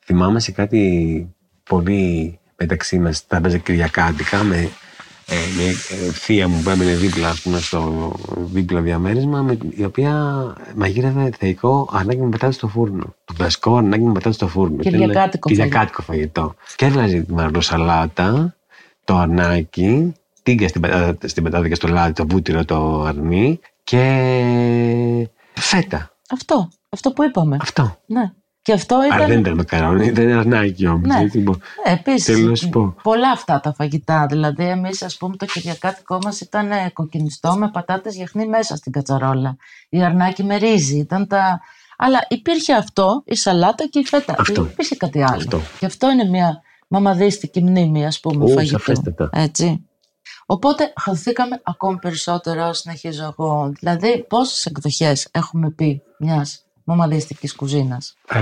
[0.04, 1.26] θυμάμαι σε κάτι
[1.62, 4.68] πολύ μεταξύ μας, τα έπαιζε Κυριακάτικα με
[5.30, 8.12] ε, μια ε, θεία μου που έμενε δίπλα, ας πούμε, στο
[8.52, 10.14] δίπλα διαμέρισμα, με, η οποία
[10.74, 13.14] μαγείρευε θεϊκό αρνάκι με πατάτε στο φούρνο.
[13.24, 14.76] Το κλασικό αρνάκι με πατάτε στο φούρνο.
[14.76, 16.54] Και Κυριακάτικο λέει- Κυριακάτικο φαγητό.
[16.76, 18.54] Και έβγαζε τη μαρμελοσαλάτα,
[19.04, 20.12] το αρνάκι,
[20.42, 25.28] τίγκα στην πατάτα, στην πατάτα και στο λάδι, το βούτυρο, το αρνί και
[25.61, 26.16] φέτα.
[26.30, 27.56] Αυτό, αυτό που είπαμε.
[27.61, 27.98] Αυτό.
[28.06, 28.32] Ναι.
[28.62, 29.28] Και αυτό Αλλά ήταν.
[29.28, 31.06] δεν ήταν μακαρόνι, ήταν αρνάκι όμως.
[31.06, 31.14] Ναι.
[31.84, 32.94] Ε, Θέλω να σου Επίση, πω.
[33.02, 34.26] πολλά αυτά τα φαγητά.
[34.26, 38.92] Δηλαδή, εμείς, ας πούμε, το κυριακάτικο μας ήταν ε, κοκκινιστό με πατάτες γιαχνί μέσα στην
[38.92, 39.56] κατσαρόλα.
[39.88, 40.98] Η αρνάκι με ρύζι.
[40.98, 41.61] Ήταν τα...
[41.96, 44.34] Αλλά υπήρχε αυτό, η σαλάτα και η φέτα.
[44.38, 44.62] Αυτό.
[44.62, 45.36] Δεν υπήρχε κάτι άλλο.
[45.36, 45.61] Αυτό.
[45.78, 48.78] Και αυτό είναι μια μαμαδίστικη μνήμη, ας πούμε, Ου, φαγητού.
[48.78, 49.28] σαφέστατα.
[49.32, 49.88] Έτσι.
[50.51, 53.72] Οπότε χαθήκαμε ακόμη περισσότερο, συνεχίζω εγώ.
[53.78, 58.40] Δηλαδή, πόσες εκδοχές έχουμε πει μιας μαμαδίστικη κουζίνας; Ε,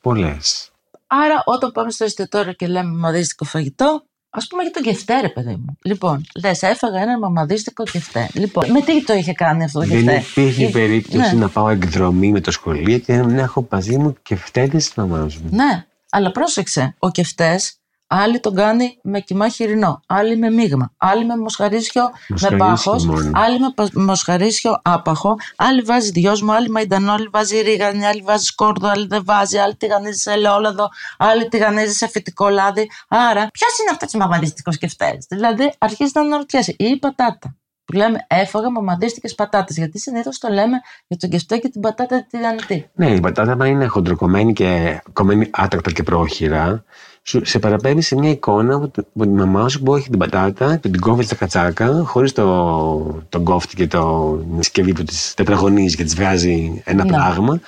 [0.00, 0.70] Πολλές.
[1.06, 5.28] Άρα, όταν πάμε στο εστιατόριο και λέμε μαμαδίστικο φαγητό, ας πούμε για το κεφτέ, ρε
[5.28, 5.76] παιδί μου.
[5.84, 8.28] Λοιπόν, λες, έφαγα ένα μαμαδίστικο κεφτέ.
[8.32, 11.40] Λοιπόν, με τι το είχε κάνει αυτό το Δεν κεφτέ; υπήρχε Ε, περίπτωση ναι.
[11.40, 14.90] να πάω εκδρομή με το σχολείο και να μην έχω μαζί μου και φταίτε τη
[14.96, 15.48] μαμά μου.
[15.50, 16.94] Ναι, αλλά πρόσεξε.
[16.98, 17.79] Ο κεφτές,
[18.12, 23.06] άλλοι τον κάνει με κοιμά χοιρινό, άλλοι με μείγμα, άλλοι με μοσχαρίσιο με Μοσχαρίσιο πάχος,
[23.06, 23.30] μόνο.
[23.34, 28.44] άλλοι με πα- μοσχαρίσιο άπαχο, άλλοι βάζει δυόσμο, άλλοι μαϊντανό, άλλοι βάζει ρίγανη, άλλοι βάζει
[28.44, 30.88] σκόρδο, άλλοι δεν βάζει, άλλοι τηγανίζει σε ελαιόλαδο,
[31.18, 32.90] άλλοι τηγανίζει σε φυτικό λάδι.
[33.08, 35.18] Άρα, ποιος είναι αυτός ο μαμαδιστικό κεφτέ.
[35.28, 36.70] Δηλαδή, αρχίζει να αναρωτιέσαι.
[36.78, 37.54] Ή η πατάτα.
[37.84, 39.76] Που λέμε, έφαγα μαμαδίστικες πατάτες.
[39.76, 42.90] Γιατί συνήθως το λέμε για τον κεφτέ και την πατάτα τη τηγανιτή.
[42.94, 46.84] Ναι, η πατάτα, άμα είναι χοντροκομμένη και κομμένη άτρακτα και πρόχειρα,
[47.22, 50.18] σου, σε παραπέμπει σε μια εικόνα από, τη- από τη μαμά σου που έχει την
[50.18, 55.02] πατάτα και την κόβεις στα κατσάκα, χωρίς το, τον κόφτη και το τη συσκευή που
[55.02, 57.10] της τετραγωνίζει και της βγάζει ένα Ναι.
[57.12, 57.60] πράγμα.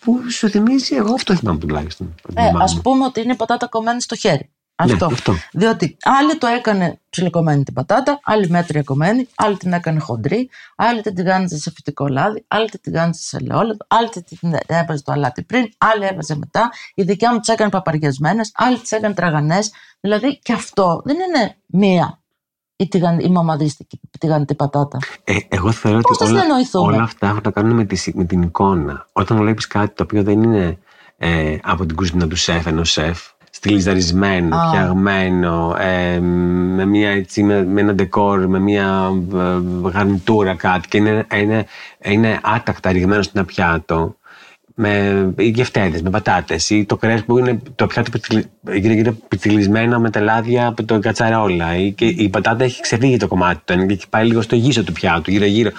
[0.00, 2.14] Που σου θυμίζει, εγώ αυτό θυμάμαι τουλάχιστον.
[2.22, 2.80] από τη Ε, μαμά ας μου.
[2.80, 4.50] πούμε ότι είναι πατάτα κομμένη στο χέρι.
[4.86, 5.06] Ναι, Αυτό.
[5.06, 5.34] αυτό.
[5.52, 11.00] Διότι άλλοι το έκανε ψιλοκομμένη την πατάτα, άλλοι μέτρια κομμένη, άλλοι την έκανε χοντρή, άλλοι
[11.02, 15.42] την τηγάνιζε σε φυτικό λάδι, άλλοι την τηγάνιζε σε ελαιόλαδο, άλλοι την έβαζε το αλάτι
[15.42, 16.70] πριν, άλλοι έβαζε μετά.
[16.94, 19.72] Η δικιά μου τις έκανε παπαριασμένες, άλλοι τις έκανε τραγανές.
[20.00, 22.20] Δηλαδή και αυτό δεν είναι μία
[22.76, 24.98] η, τηγαν, η μαμαδίστικη τηγανιτή πατάτα.
[25.24, 27.96] Ε, εγώ θεωρώ Πώς ότι θα όλα, συνεννοηθούμε; όλα αυτά έχουν να κάνουν με, τη,
[27.96, 29.06] συ- με την εικόνα.
[29.12, 30.78] Όταν βλέπεις κάτι το οποίο δεν είναι
[31.16, 33.20] ε, από την κουζίνα του σεφ, ενός σεφ,
[33.60, 34.68] στυλιζαρισμένο, Α.
[34.68, 40.96] φτιαγμένο, ε, με, μια, έτσι, με, με ένα ντεκόρ, με μια ε, γαρνιτούρα κάτι και
[40.96, 41.66] είναι, είναι,
[42.04, 44.16] είναι άτακτα ρηγμένο σε ένα πιάτο,
[44.74, 50.00] με οι γευτέδες, με πατάτες ή το κρέας που είναι το πιάτο πιτσιλι- γύρω-γύρω πιτσιλισμένο
[50.00, 53.86] με τα λάδια από το κατσαρόλα ή και η πατάτα έχει ξεφύγει το κομμάτι του
[53.86, 55.70] και έχει πάει λίγο στο γύσο του πιάτου, γύρω-γύρω.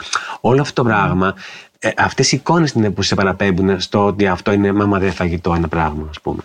[0.42, 1.36] Όλο αυτό το πράγμα,
[1.80, 5.68] ε, αυτές οι εικόνες είναι που σε παραπέμπουν στο ότι αυτό είναι μαμαδέ φαγητό ένα
[5.68, 6.42] πράγμα, ας πούμε.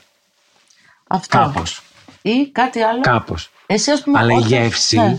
[1.08, 1.38] Αυτό.
[1.38, 1.82] Κάπως.
[2.22, 3.00] Ή κάτι άλλο.
[3.00, 3.50] Κάπως.
[3.66, 5.18] Εσύ, ας πούμε, Αλλά η όταν- γεύση Ναι.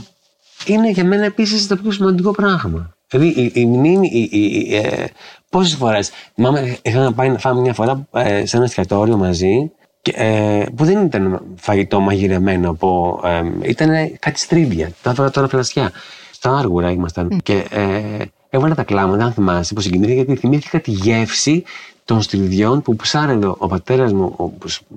[0.66, 2.96] είναι για μένα επίσης το πιο σημαντικό πράγμα.
[3.08, 4.08] Δηλαδή η, η μνήμη.
[4.12, 5.06] Η, η, η, ε,
[5.50, 6.00] Πόσες φορέ.
[6.34, 9.72] Θυμάμαι, είχαμε πάει να φάμε μια φορά ε, σε ένα εστιατόριο μαζί.
[10.02, 13.22] Και, ε, που δεν ήταν φαγητό μαγειρεμένο από.
[13.24, 14.92] Ε, ήταν κάτι στρίβια.
[15.02, 15.92] Τα έφερα τώρα φλασιά.
[16.32, 17.40] Στα άργουρα ήμασταν.
[17.44, 21.64] Και ε, έβαλα τα κλάματα, αν θυμάσαι, που συγκινήθηκα γιατί θυμήθηκα τη γεύση
[22.06, 24.36] των στριδιών που ψάρευε ο πατέρας μου,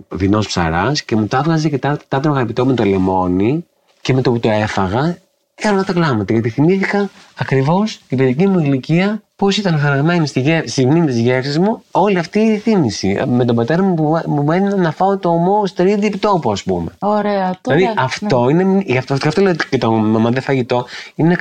[0.08, 3.64] ο δεινός ψαράς, και μου τα έβγαζε και τα, τα έτρωγα επιτόπου με το λεμόνι.
[4.00, 5.18] Και με το που το έφαγα,
[5.54, 6.32] έκανα τα κλάματα.
[6.32, 10.62] Γιατί θυμήθηκα ακριβώς την παιδική μου ηλικία πώς ήταν χαραγμένη στη, γε...
[10.66, 13.22] στη μνήμη της γεύσης μου όλη αυτή η θύμηση.
[13.26, 16.62] Με τον πατέρα μου που μου μου έδινε να φάω το ομό στρίδι επιτόπου, ας
[16.62, 16.90] πούμε.
[16.98, 17.58] Ωραία.
[17.60, 17.92] Τώρα, Δηλαδή ναι.
[17.96, 18.82] αυτό είναι.
[18.86, 21.36] Γι' αυτό, γι' αυτό λέω και το μαμαδέ φαγητό είναι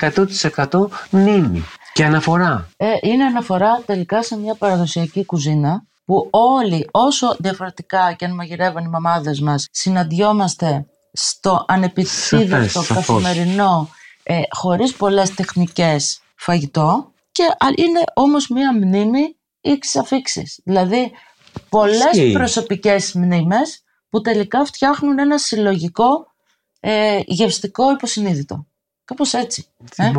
[0.68, 1.64] 100% μνήμη
[2.00, 2.70] και αναφορά.
[2.78, 8.84] Ε, είναι αναφορά τελικά σε μια παραδοσιακή κουζίνα που όλοι όσο διαφορετικά και αν μαγειρεύαν
[8.86, 12.96] οι μαμάδες μας συναντιόμαστε στο ανεπιθύμητο Σαφές, σαφώς.
[12.96, 13.90] καθημερινό
[14.24, 20.60] ε, χωρίς πολλές τεχνικές φαγητό και α, είναι όμως μια μνήμη ίξης αφήξης.
[20.64, 21.12] Δηλαδή
[21.70, 22.32] πολλές Ισχύει.
[22.32, 26.34] προσωπικές μνήμες που τελικά φτιάχνουν ένα συλλογικό
[26.80, 28.66] ε, γευστικό υποσυνείδητο.
[29.06, 29.66] Κάπως έτσι.
[29.96, 30.12] Ε;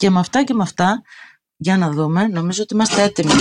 [0.00, 0.06] Συμφωνώ.
[0.06, 1.02] Και με αυτά και με αυτά,
[1.56, 3.32] για να δούμε, νομίζω ότι είμαστε έτοιμοι.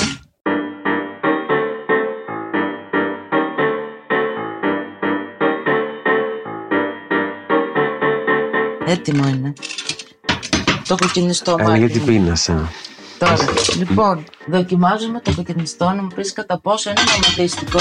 [8.85, 9.53] Έτοιμο είναι.
[10.87, 12.11] Το κοκκινιστό Έλα γιατί μάτι.
[12.11, 12.71] πείνασα.
[13.17, 13.37] Τώρα,
[13.77, 17.79] λοιπόν, δοκιμάζουμε το κοκκινιστό να μου πεις κατά πόσο είναι μαμαδίστικο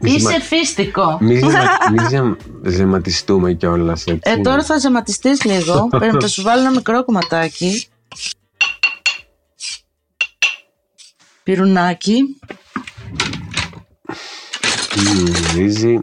[0.00, 1.18] Μη ή ζημα- σεφίστικο.
[1.20, 1.50] Μη, ζημα-
[1.92, 4.20] μη ζημα- ζεματιστούμε κιόλας έτσι.
[4.30, 5.86] Ε, τώρα θα ζεματιστείς λίγο.
[5.98, 7.86] Πρέπει να σου βάλω ένα μικρό κομματάκι.
[11.42, 12.16] Πυρουνάκι.
[14.96, 15.98] Μμμ, Ρύζι.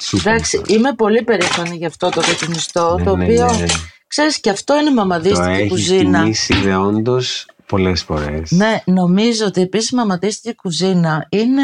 [0.00, 0.32] Σούπερ.
[0.32, 3.66] Εντάξει, είμαι πολύ περήφανη για αυτό το κοκκινιστό, Ναι, το ναι, οποίο, ναι.
[4.06, 6.20] ξέρεις, και αυτό είναι Το μαμαδίστικη έχει κουζίνα.
[6.20, 7.18] τιμήσει δεόντω
[7.66, 8.50] πολλές φορές.
[8.50, 11.62] Ναι, νομίζω ότι επίση η μαμαδίστικη κουζίνα είναι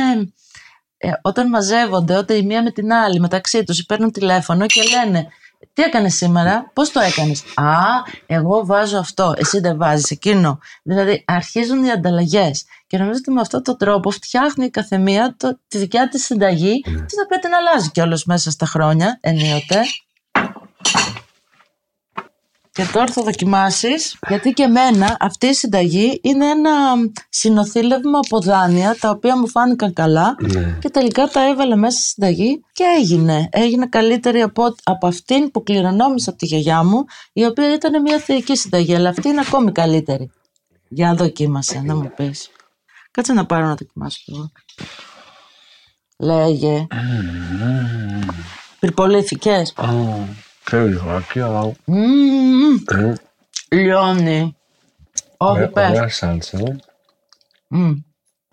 [1.03, 5.26] ε, όταν μαζεύονται, όταν η μία με την άλλη μεταξύ τους παίρνουν τηλέφωνο και λένε
[5.72, 7.74] τι έκανες σήμερα, πώς το έκανες; Α,
[8.26, 10.59] εγώ βάζω αυτό, εσύ δεν βάζεις εκείνο.
[10.82, 15.59] Δηλαδή αρχίζουν οι ανταλλαγές και νομίζω ότι με αυτόν τον τρόπο φτιάχνει η καθεμία το,
[15.68, 16.92] τη δικιά της συνταγή, Ναι.
[16.92, 19.80] την οποία την αλλάζει κιόλας μέσα στα χρόνια, ενίοτε.
[22.81, 26.70] Και τώρα θα δοκιμάσεις, γιατί και εμένα αυτή η συνταγή είναι ένα
[27.28, 30.76] συνοθήλευμα από δάνεια τα οποία μου φάνηκαν καλά Ναι.
[30.81, 33.49] και τελικά τα έβαλα μέσα στη συνταγή και έγινε.
[33.53, 38.18] Έγινε καλύτερη από, από αυτήν που κληρονόμησα από τη γιαγιά μου, η οποία ήταν μια
[38.18, 40.31] θεϊκή συνταγή, αλλά αυτή είναι ακόμη καλύτερη.
[40.89, 42.51] Για δοκίμασε, να μου πεις.
[43.11, 44.51] Κάτσε να πάρω να δοκιμάσω κι εγώ.
[46.16, 46.87] Λέγε.
[48.78, 50.26] Πυρπολήθηκες; Ξέρει,
[50.77, 51.73] ωραία.
[51.85, 53.14] Μμμ,
[53.71, 54.57] Λιώνει.
[55.37, 55.91] Όχι, πες.
[55.91, 56.59] Ωραία σάλτσα.
[57.68, 57.93] Μμ.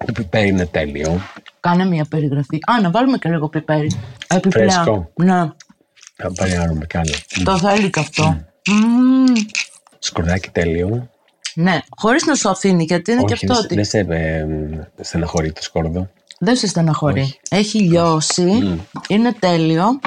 [0.05, 1.21] Το πιπέρι είναι τέλειο.
[1.59, 2.55] Κάνε μια περιγραφή.
[2.55, 3.91] Α, να βάλουμε και λίγο πιπέρι.
[4.27, 4.69] Επιπλέον.
[4.71, 5.11] Φρέσκο.
[5.15, 5.51] Ναι,
[6.15, 7.13] Θα πάρει άλλο κι άλλο.
[7.43, 8.45] το θέλει και αυτό.
[8.69, 9.25] Μμμ.
[9.99, 11.09] Σκορδάκι τέλειο.
[11.53, 14.45] Ναι, χωρίς να σου αφήνει, γιατί είναι και Όχι, αυτό δεν ότι δεν σε ε,
[15.01, 16.09] στεναχωρεί το σκόρδο.
[16.39, 17.21] δεν σε στεναχωρεί.
[17.21, 17.39] Όχι.
[17.49, 19.99] Έχει λιώσει, είναι τέλειο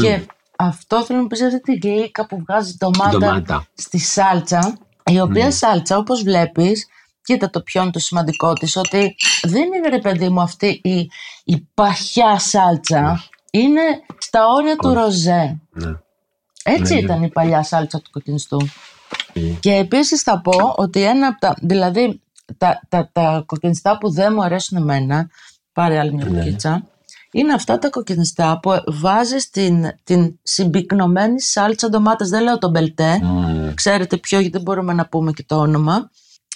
[0.00, 0.20] και
[0.58, 3.66] αυτό θέλω να πεις αυτή τη γλύκα που βγάζει ντομάτα, Ντομάτα.
[3.74, 6.86] στη σάλτσα, η οποία σάλτσα όπως βλέπεις,
[7.22, 11.10] κοίτα το ποιο είναι το σημαντικό της, ότι δεν είναι ρε παιδί μου αυτή η,
[11.44, 13.80] η παχιά σάλτσα, είναι
[14.18, 15.60] στα όρια του ροζέ.
[15.70, 15.92] Ναι.
[16.62, 18.58] Έτσι Ναι, ήταν η παλιά σάλτσα του κοκκινιστού.
[19.32, 22.20] Ε, Και επίσης θα πω ότι ένα από τα, δηλαδή
[22.58, 25.28] τα, τα, τα κοκκινιστά που δεν μου αρέσουν εμένα,
[25.72, 26.80] πάρε άλλη μια Ναι.
[27.36, 32.70] Μπουκίτσα, είναι αυτά τα κοκκινιστά που βάζεις την, την συμπυκνωμένη σάλτσα ντομάτας, δεν λέω τον
[32.70, 33.74] μπελτέ, μμ.
[33.74, 36.10] ξέρετε ποιο γιατί δεν μπορούμε να πούμε και το όνομα.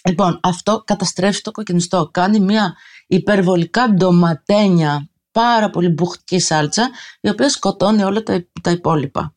[0.08, 2.74] Λοιπόν, αυτό καταστρέφει το κοκκινιστό, κάνει μια
[3.06, 9.34] υπερβολικά ντοματένια, πάρα πολύ μπουχτική σάλτσα, η οποία σκοτώνει όλα τα, τα υπόλοιπα.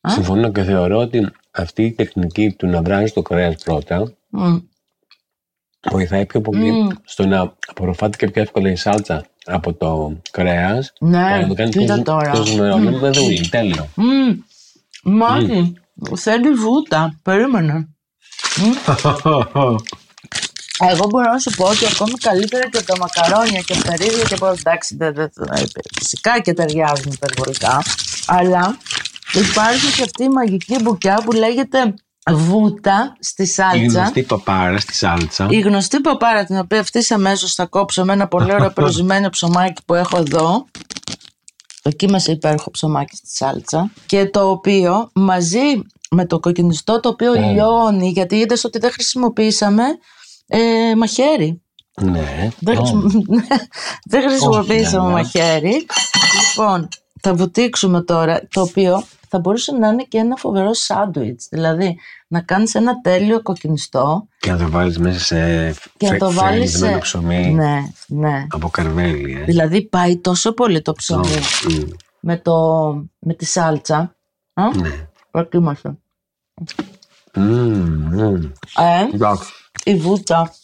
[0.00, 4.56] Α; Συμφωνώ και θεωρώ ότι αυτή η τεχνική του να βράζει το κρέας πρώτα Μμ.
[5.90, 6.88] Βοηθάει πιο πολύ Μμ.
[7.04, 10.92] στο να απορροφάται και πιο εύκολα η σάλτσα από το κρέας.
[11.00, 12.76] Ναι, να το κάνει κοίτα πιο, τώρα; πιο ζουμερό.
[12.76, 12.82] Μμ.
[12.82, 13.88] Είναι παιδούλη, τέλειο.
[13.94, 14.36] Μμμ.
[15.02, 15.72] Μάτι,
[16.16, 17.18] θέλει βούτα.
[17.22, 17.88] Περίμενε.
[18.58, 18.94] Μμ.
[20.90, 24.36] Εγώ μπορώ να σου πω ότι ακόμη καλύτερα και τα μακαρόνια και τα ρίδια και
[24.36, 25.66] πω εντάξει, δεν, δεν, δεν-
[25.98, 27.82] φυσικά και ταιριάζουν υπερβολικά.
[28.26, 28.78] Αλλά
[29.34, 31.94] υπάρχει και αυτή η μαγική μπουκιά που λέγεται
[32.30, 33.98] βούτα στη Η σάλτσα.
[34.00, 35.46] γνωστή παπάρα στη σάλτσα.
[35.50, 39.82] Η γνωστή παπάρα την οποία αυτής αμέσως θα κόψω με ένα πολύ ωραίο προσμένο ψωμάκι
[39.86, 40.64] που έχω εδώ.
[41.82, 43.90] Δοκίμασα υπέροχο ψωμάκι στη σάλτσα.
[44.06, 49.82] Και το οποίο μαζί με το κοκκινιστό το οποίο λιώνει, γιατί είδες ότι δεν χρησιμοποίησαμε
[50.46, 51.60] ε, μαχαίρι.
[52.02, 52.48] Ναι.
[52.58, 53.10] Δεν, Ω, χρησιμο-
[54.10, 55.20] δεν χρησιμοποίησαμε ναι, ναι.
[55.22, 55.86] μαχαίρι.
[56.48, 56.88] Λοιπόν,
[57.20, 61.46] θα βουτήξουμε τώρα, το οποίο θα μπορούσε να είναι και ένα φοβερό σάντουιτς.
[61.50, 61.98] Δηλαδή,
[62.28, 66.38] να κάνεις ένα τέλειο κοκκινιστό Και να το βάλεις μέσα σε και να το βάλεις
[66.38, 66.98] φραγισμένο σε...
[66.98, 68.46] ψωμί Ναι, ναι.
[68.50, 69.40] από καρβέλι.
[69.40, 69.44] Ε.
[69.44, 71.28] Δηλαδή πάει τόσο πολύ το ψωμί
[71.68, 71.88] Μμ,
[72.20, 72.54] με, το,
[73.18, 74.16] με τη σάλτσα.
[74.54, 75.08] Α, Ναι.
[75.30, 75.98] Δοκίμασε.
[77.34, 78.34] Μμ, μμ.
[78.76, 79.52] Ε, Εντάξει.
[79.84, 80.54] η βούτα.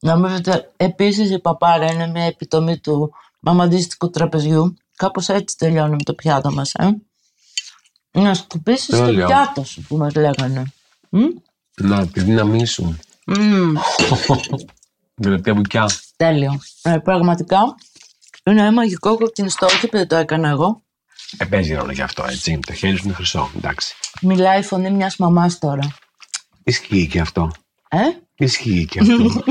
[0.00, 4.74] Νομίζω ότι επίσης η παπάρα είναι μια επιτομή του μαμαντίστικου τραπεζιού.
[4.96, 6.74] Κάπως έτσι τελειώνουμε το πιάτο μας.
[6.74, 6.90] Ε.
[8.12, 9.26] Να σκουπίσεις το Τέλεια.
[9.26, 10.72] πιάτο σου που μας λέγανε.
[11.10, 11.20] Μμ;
[11.80, 12.98] Να, τη δύναμή σου.
[13.26, 13.72] Μμ,
[15.22, 15.90] Τελευταία μπουκιά.
[16.16, 16.60] τέλειο.
[16.82, 17.58] Ε, πραγματικά
[18.44, 20.82] είναι ένα μαγικό κοκκινιστό, όχι επειδή το έκανα εγώ.
[21.36, 22.58] Ε, παίζει ρόλο γι' αυτό, έτσι.
[22.66, 23.50] Το χέρι σου είναι χρυσό.
[23.56, 23.94] Εντάξει.
[24.20, 25.96] Μιλάει η φωνή μιας μαμάς τώρα.
[26.64, 27.50] Ισχύει και αυτό;
[27.88, 27.98] Ε;
[28.34, 29.14] Ισχύει και αυτό;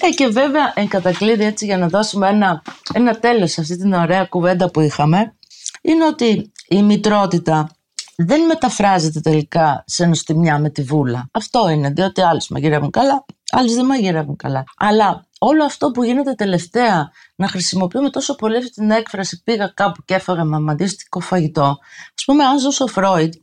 [0.00, 2.62] Ε, και βέβαια, εν κατακλείδη έτσι για να δώσουμε ένα,
[2.92, 5.36] ένα τέλος σε αυτή την ωραία κουβέντα που είχαμε,
[5.82, 7.68] είναι ότι η μητρότητα
[8.16, 11.28] δεν μεταφράζεται τελικά σε νοστιμιά με τη βούλα.
[11.32, 14.64] Αυτό είναι, διότι άλλοι μαγειρεύουν καλά, άλλοι δεν μαγειρεύουν καλά.
[14.76, 20.02] Αλλά όλο αυτό που γίνεται τελευταία, να χρησιμοποιούμε τόσο πολύ αυτή την έκφραση πήγα κάπου
[20.04, 21.78] και έφαγα μαμαντίστικο φαγητό.
[22.16, 23.34] Ας πούμε, αν ζούσε ο Φρόιντ,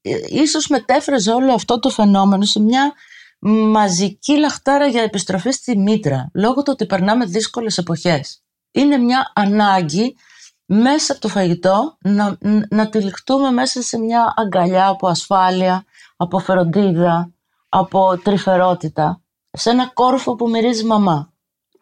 [0.00, 2.92] ε, ίσως μετέφραζε όλο αυτό το φαινόμενο σε μια
[3.72, 8.42] μαζική λαχτάρα για επιστροφή στη μήτρα, λόγω του ότι περνάμε δύσκολες εποχές.
[8.70, 10.16] Είναι μια ανάγκη
[10.66, 12.38] μέσα από το φαγητό να,
[12.70, 15.84] να τυλιχτούμε μέσα σε μια αγκαλιά από ασφάλεια,
[16.16, 17.32] από φροντίδα,
[17.68, 21.32] από τρυφερότητα, σε ένα κόρφο που μυρίζει μαμά.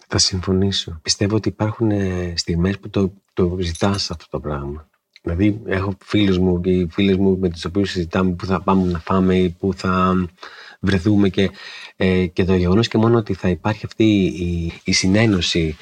[0.09, 0.99] Θα συμφωνήσω.
[1.03, 4.89] Πιστεύω ότι υπάρχουν ε, στιγμές που το, το ζητάς αυτό το πράγμα.
[5.23, 8.91] Δηλαδή, έχω φίλους μου και οι φίλες μου με τους οποίους συζητάμε που θα πάμε
[8.91, 10.15] να φάμε ή που θα
[10.85, 11.51] βρεθούμε και,
[11.97, 15.77] ε, και το γεγονός και μόνο ότι θα υπάρχει αυτή η, η συνένωση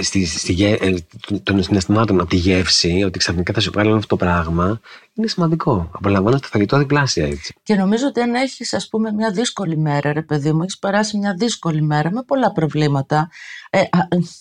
[0.00, 0.94] στη, στη, ε,
[1.42, 4.80] των συναισθημάτων από τη γεύση, ότι ξαφνικά θα σου βγάλει όλο αυτό το πράγμα,
[5.16, 5.90] είναι σημαντικό.
[5.92, 7.54] Απολαμβάνω το φαγητό διπλάσια έτσι.
[7.62, 11.18] Και νομίζω ότι αν έχεις, ας πούμε, μια δύσκολη μέρα, ρε παιδί μου, έχεις περάσει
[11.18, 13.28] μια δύσκολη μέρα με πολλά προβλήματα.
[13.70, 13.80] Ε,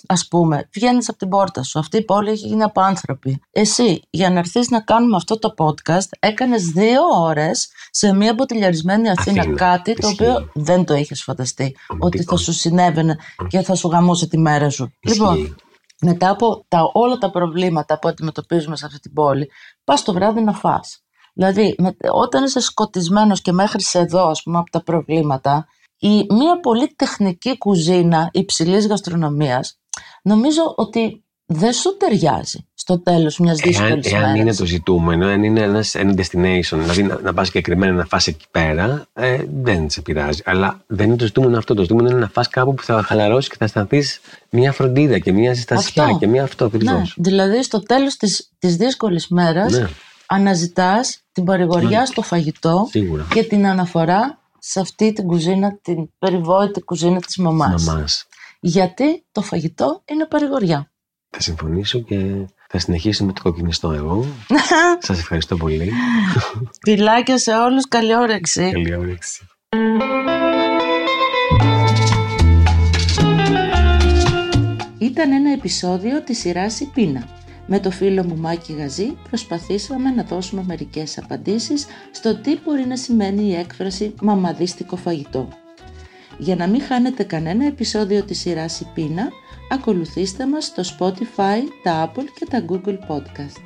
[0.07, 1.80] α πούμε, βγαίνεις από την πόρτα σου.
[1.80, 3.39] Αυτή η πόλη έχει γίνει από άνθρωποι.
[3.51, 9.09] Εσύ, για να έρθεις να κάνουμε αυτό το podcast, έκανες δύο ώρες σε μια μποτιλιαρισμένη
[9.09, 9.57] Αθήνα, Αθήνα.
[9.57, 10.24] κάτι το Ισχύει.
[10.24, 11.76] οποίο δεν το είχες φανταστεί.
[11.88, 12.07] Πραγματικό.
[12.24, 13.17] Ότι θα σου συνέβαινε
[13.47, 14.93] και θα σου γαμούσε τη μέρα σου.
[14.99, 15.55] Λοιπόν, Ισχύει.
[16.03, 19.49] Μετά από τα, όλα τα προβλήματα που αντιμετωπίζουμε σε αυτή την πόλη,
[19.83, 21.03] πας το βράδυ να φας.
[21.33, 26.59] Δηλαδή, με- όταν είσαι σκοτισμένος και μέχρι εδώ, ας πούμε, από τα προβλήματα, η, μια
[26.59, 29.79] πολύ τεχνική κουζίνα υψηλής γαστρονομίας,
[30.23, 31.23] νομίζω ότι
[31.53, 34.37] δεν σου ταιριάζει στο τέλος μιας Εάν, δύσκολης εάν μέρας.
[34.39, 38.27] είναι το ζητούμενο, αν είναι ένας, ένα destination, δηλαδή να, να πας συγκεκριμένα να φας
[38.27, 40.41] εκεί πέρα, ε, δεν σε πειράζει.
[40.45, 41.73] Αλλά δεν είναι το ζητούμενο αυτό.
[41.73, 45.31] Το ζητούμενο είναι να φας κάπου που θα χαλαρώσεις και θα αισθανθείς μια φροντίδα και
[45.31, 46.17] μια ζεστασιά Αυτό.
[46.17, 46.91] και μια αυτό ακριβώ.
[46.97, 49.87] Ναι, δηλαδή στο τέλος της, της δύσκολης μέρας Ναι.
[50.25, 52.05] αναζητάς την παρηγοριά Ναι.
[52.05, 53.25] στο φαγητό Σίγουρα.
[53.33, 57.83] και την αναφορά σε αυτή την κουζίνα, την περιβόητη κουζίνα της μαμάς.
[57.83, 58.25] Μαμάς.
[58.59, 60.91] Γιατί το φαγητό είναι παρηγοριά.
[61.36, 64.25] Θα συμφωνήσω και θα συνεχίσω με το κοκκινιστό εγώ.
[65.07, 65.91] Σας ευχαριστώ πολύ.
[66.86, 68.71] Φιλάκια σε όλους, καλή όρεξη.
[68.71, 69.47] Καλή όρεξη.
[74.97, 77.27] Ήταν ένα επεισόδιο της σειράς «Η Πείνα».
[77.67, 82.97] Με το φίλο μου Μάκη Γαζή προσπαθήσαμε να δώσουμε μερικές απαντήσεις στο τι μπορεί να
[82.97, 85.62] σημαίνει η έκφραση «μαμαδίστικο φαγητό».
[86.38, 89.29] Για να μην χάνετε κανένα επεισόδιο της σειράς «Η Πείνα»,
[89.71, 93.61] ακολουθήστε μας στο Spotify, τα Apple και τα Google Podcast.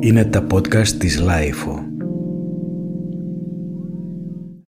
[0.00, 1.85] Είναι τα podcast της Λάιφο.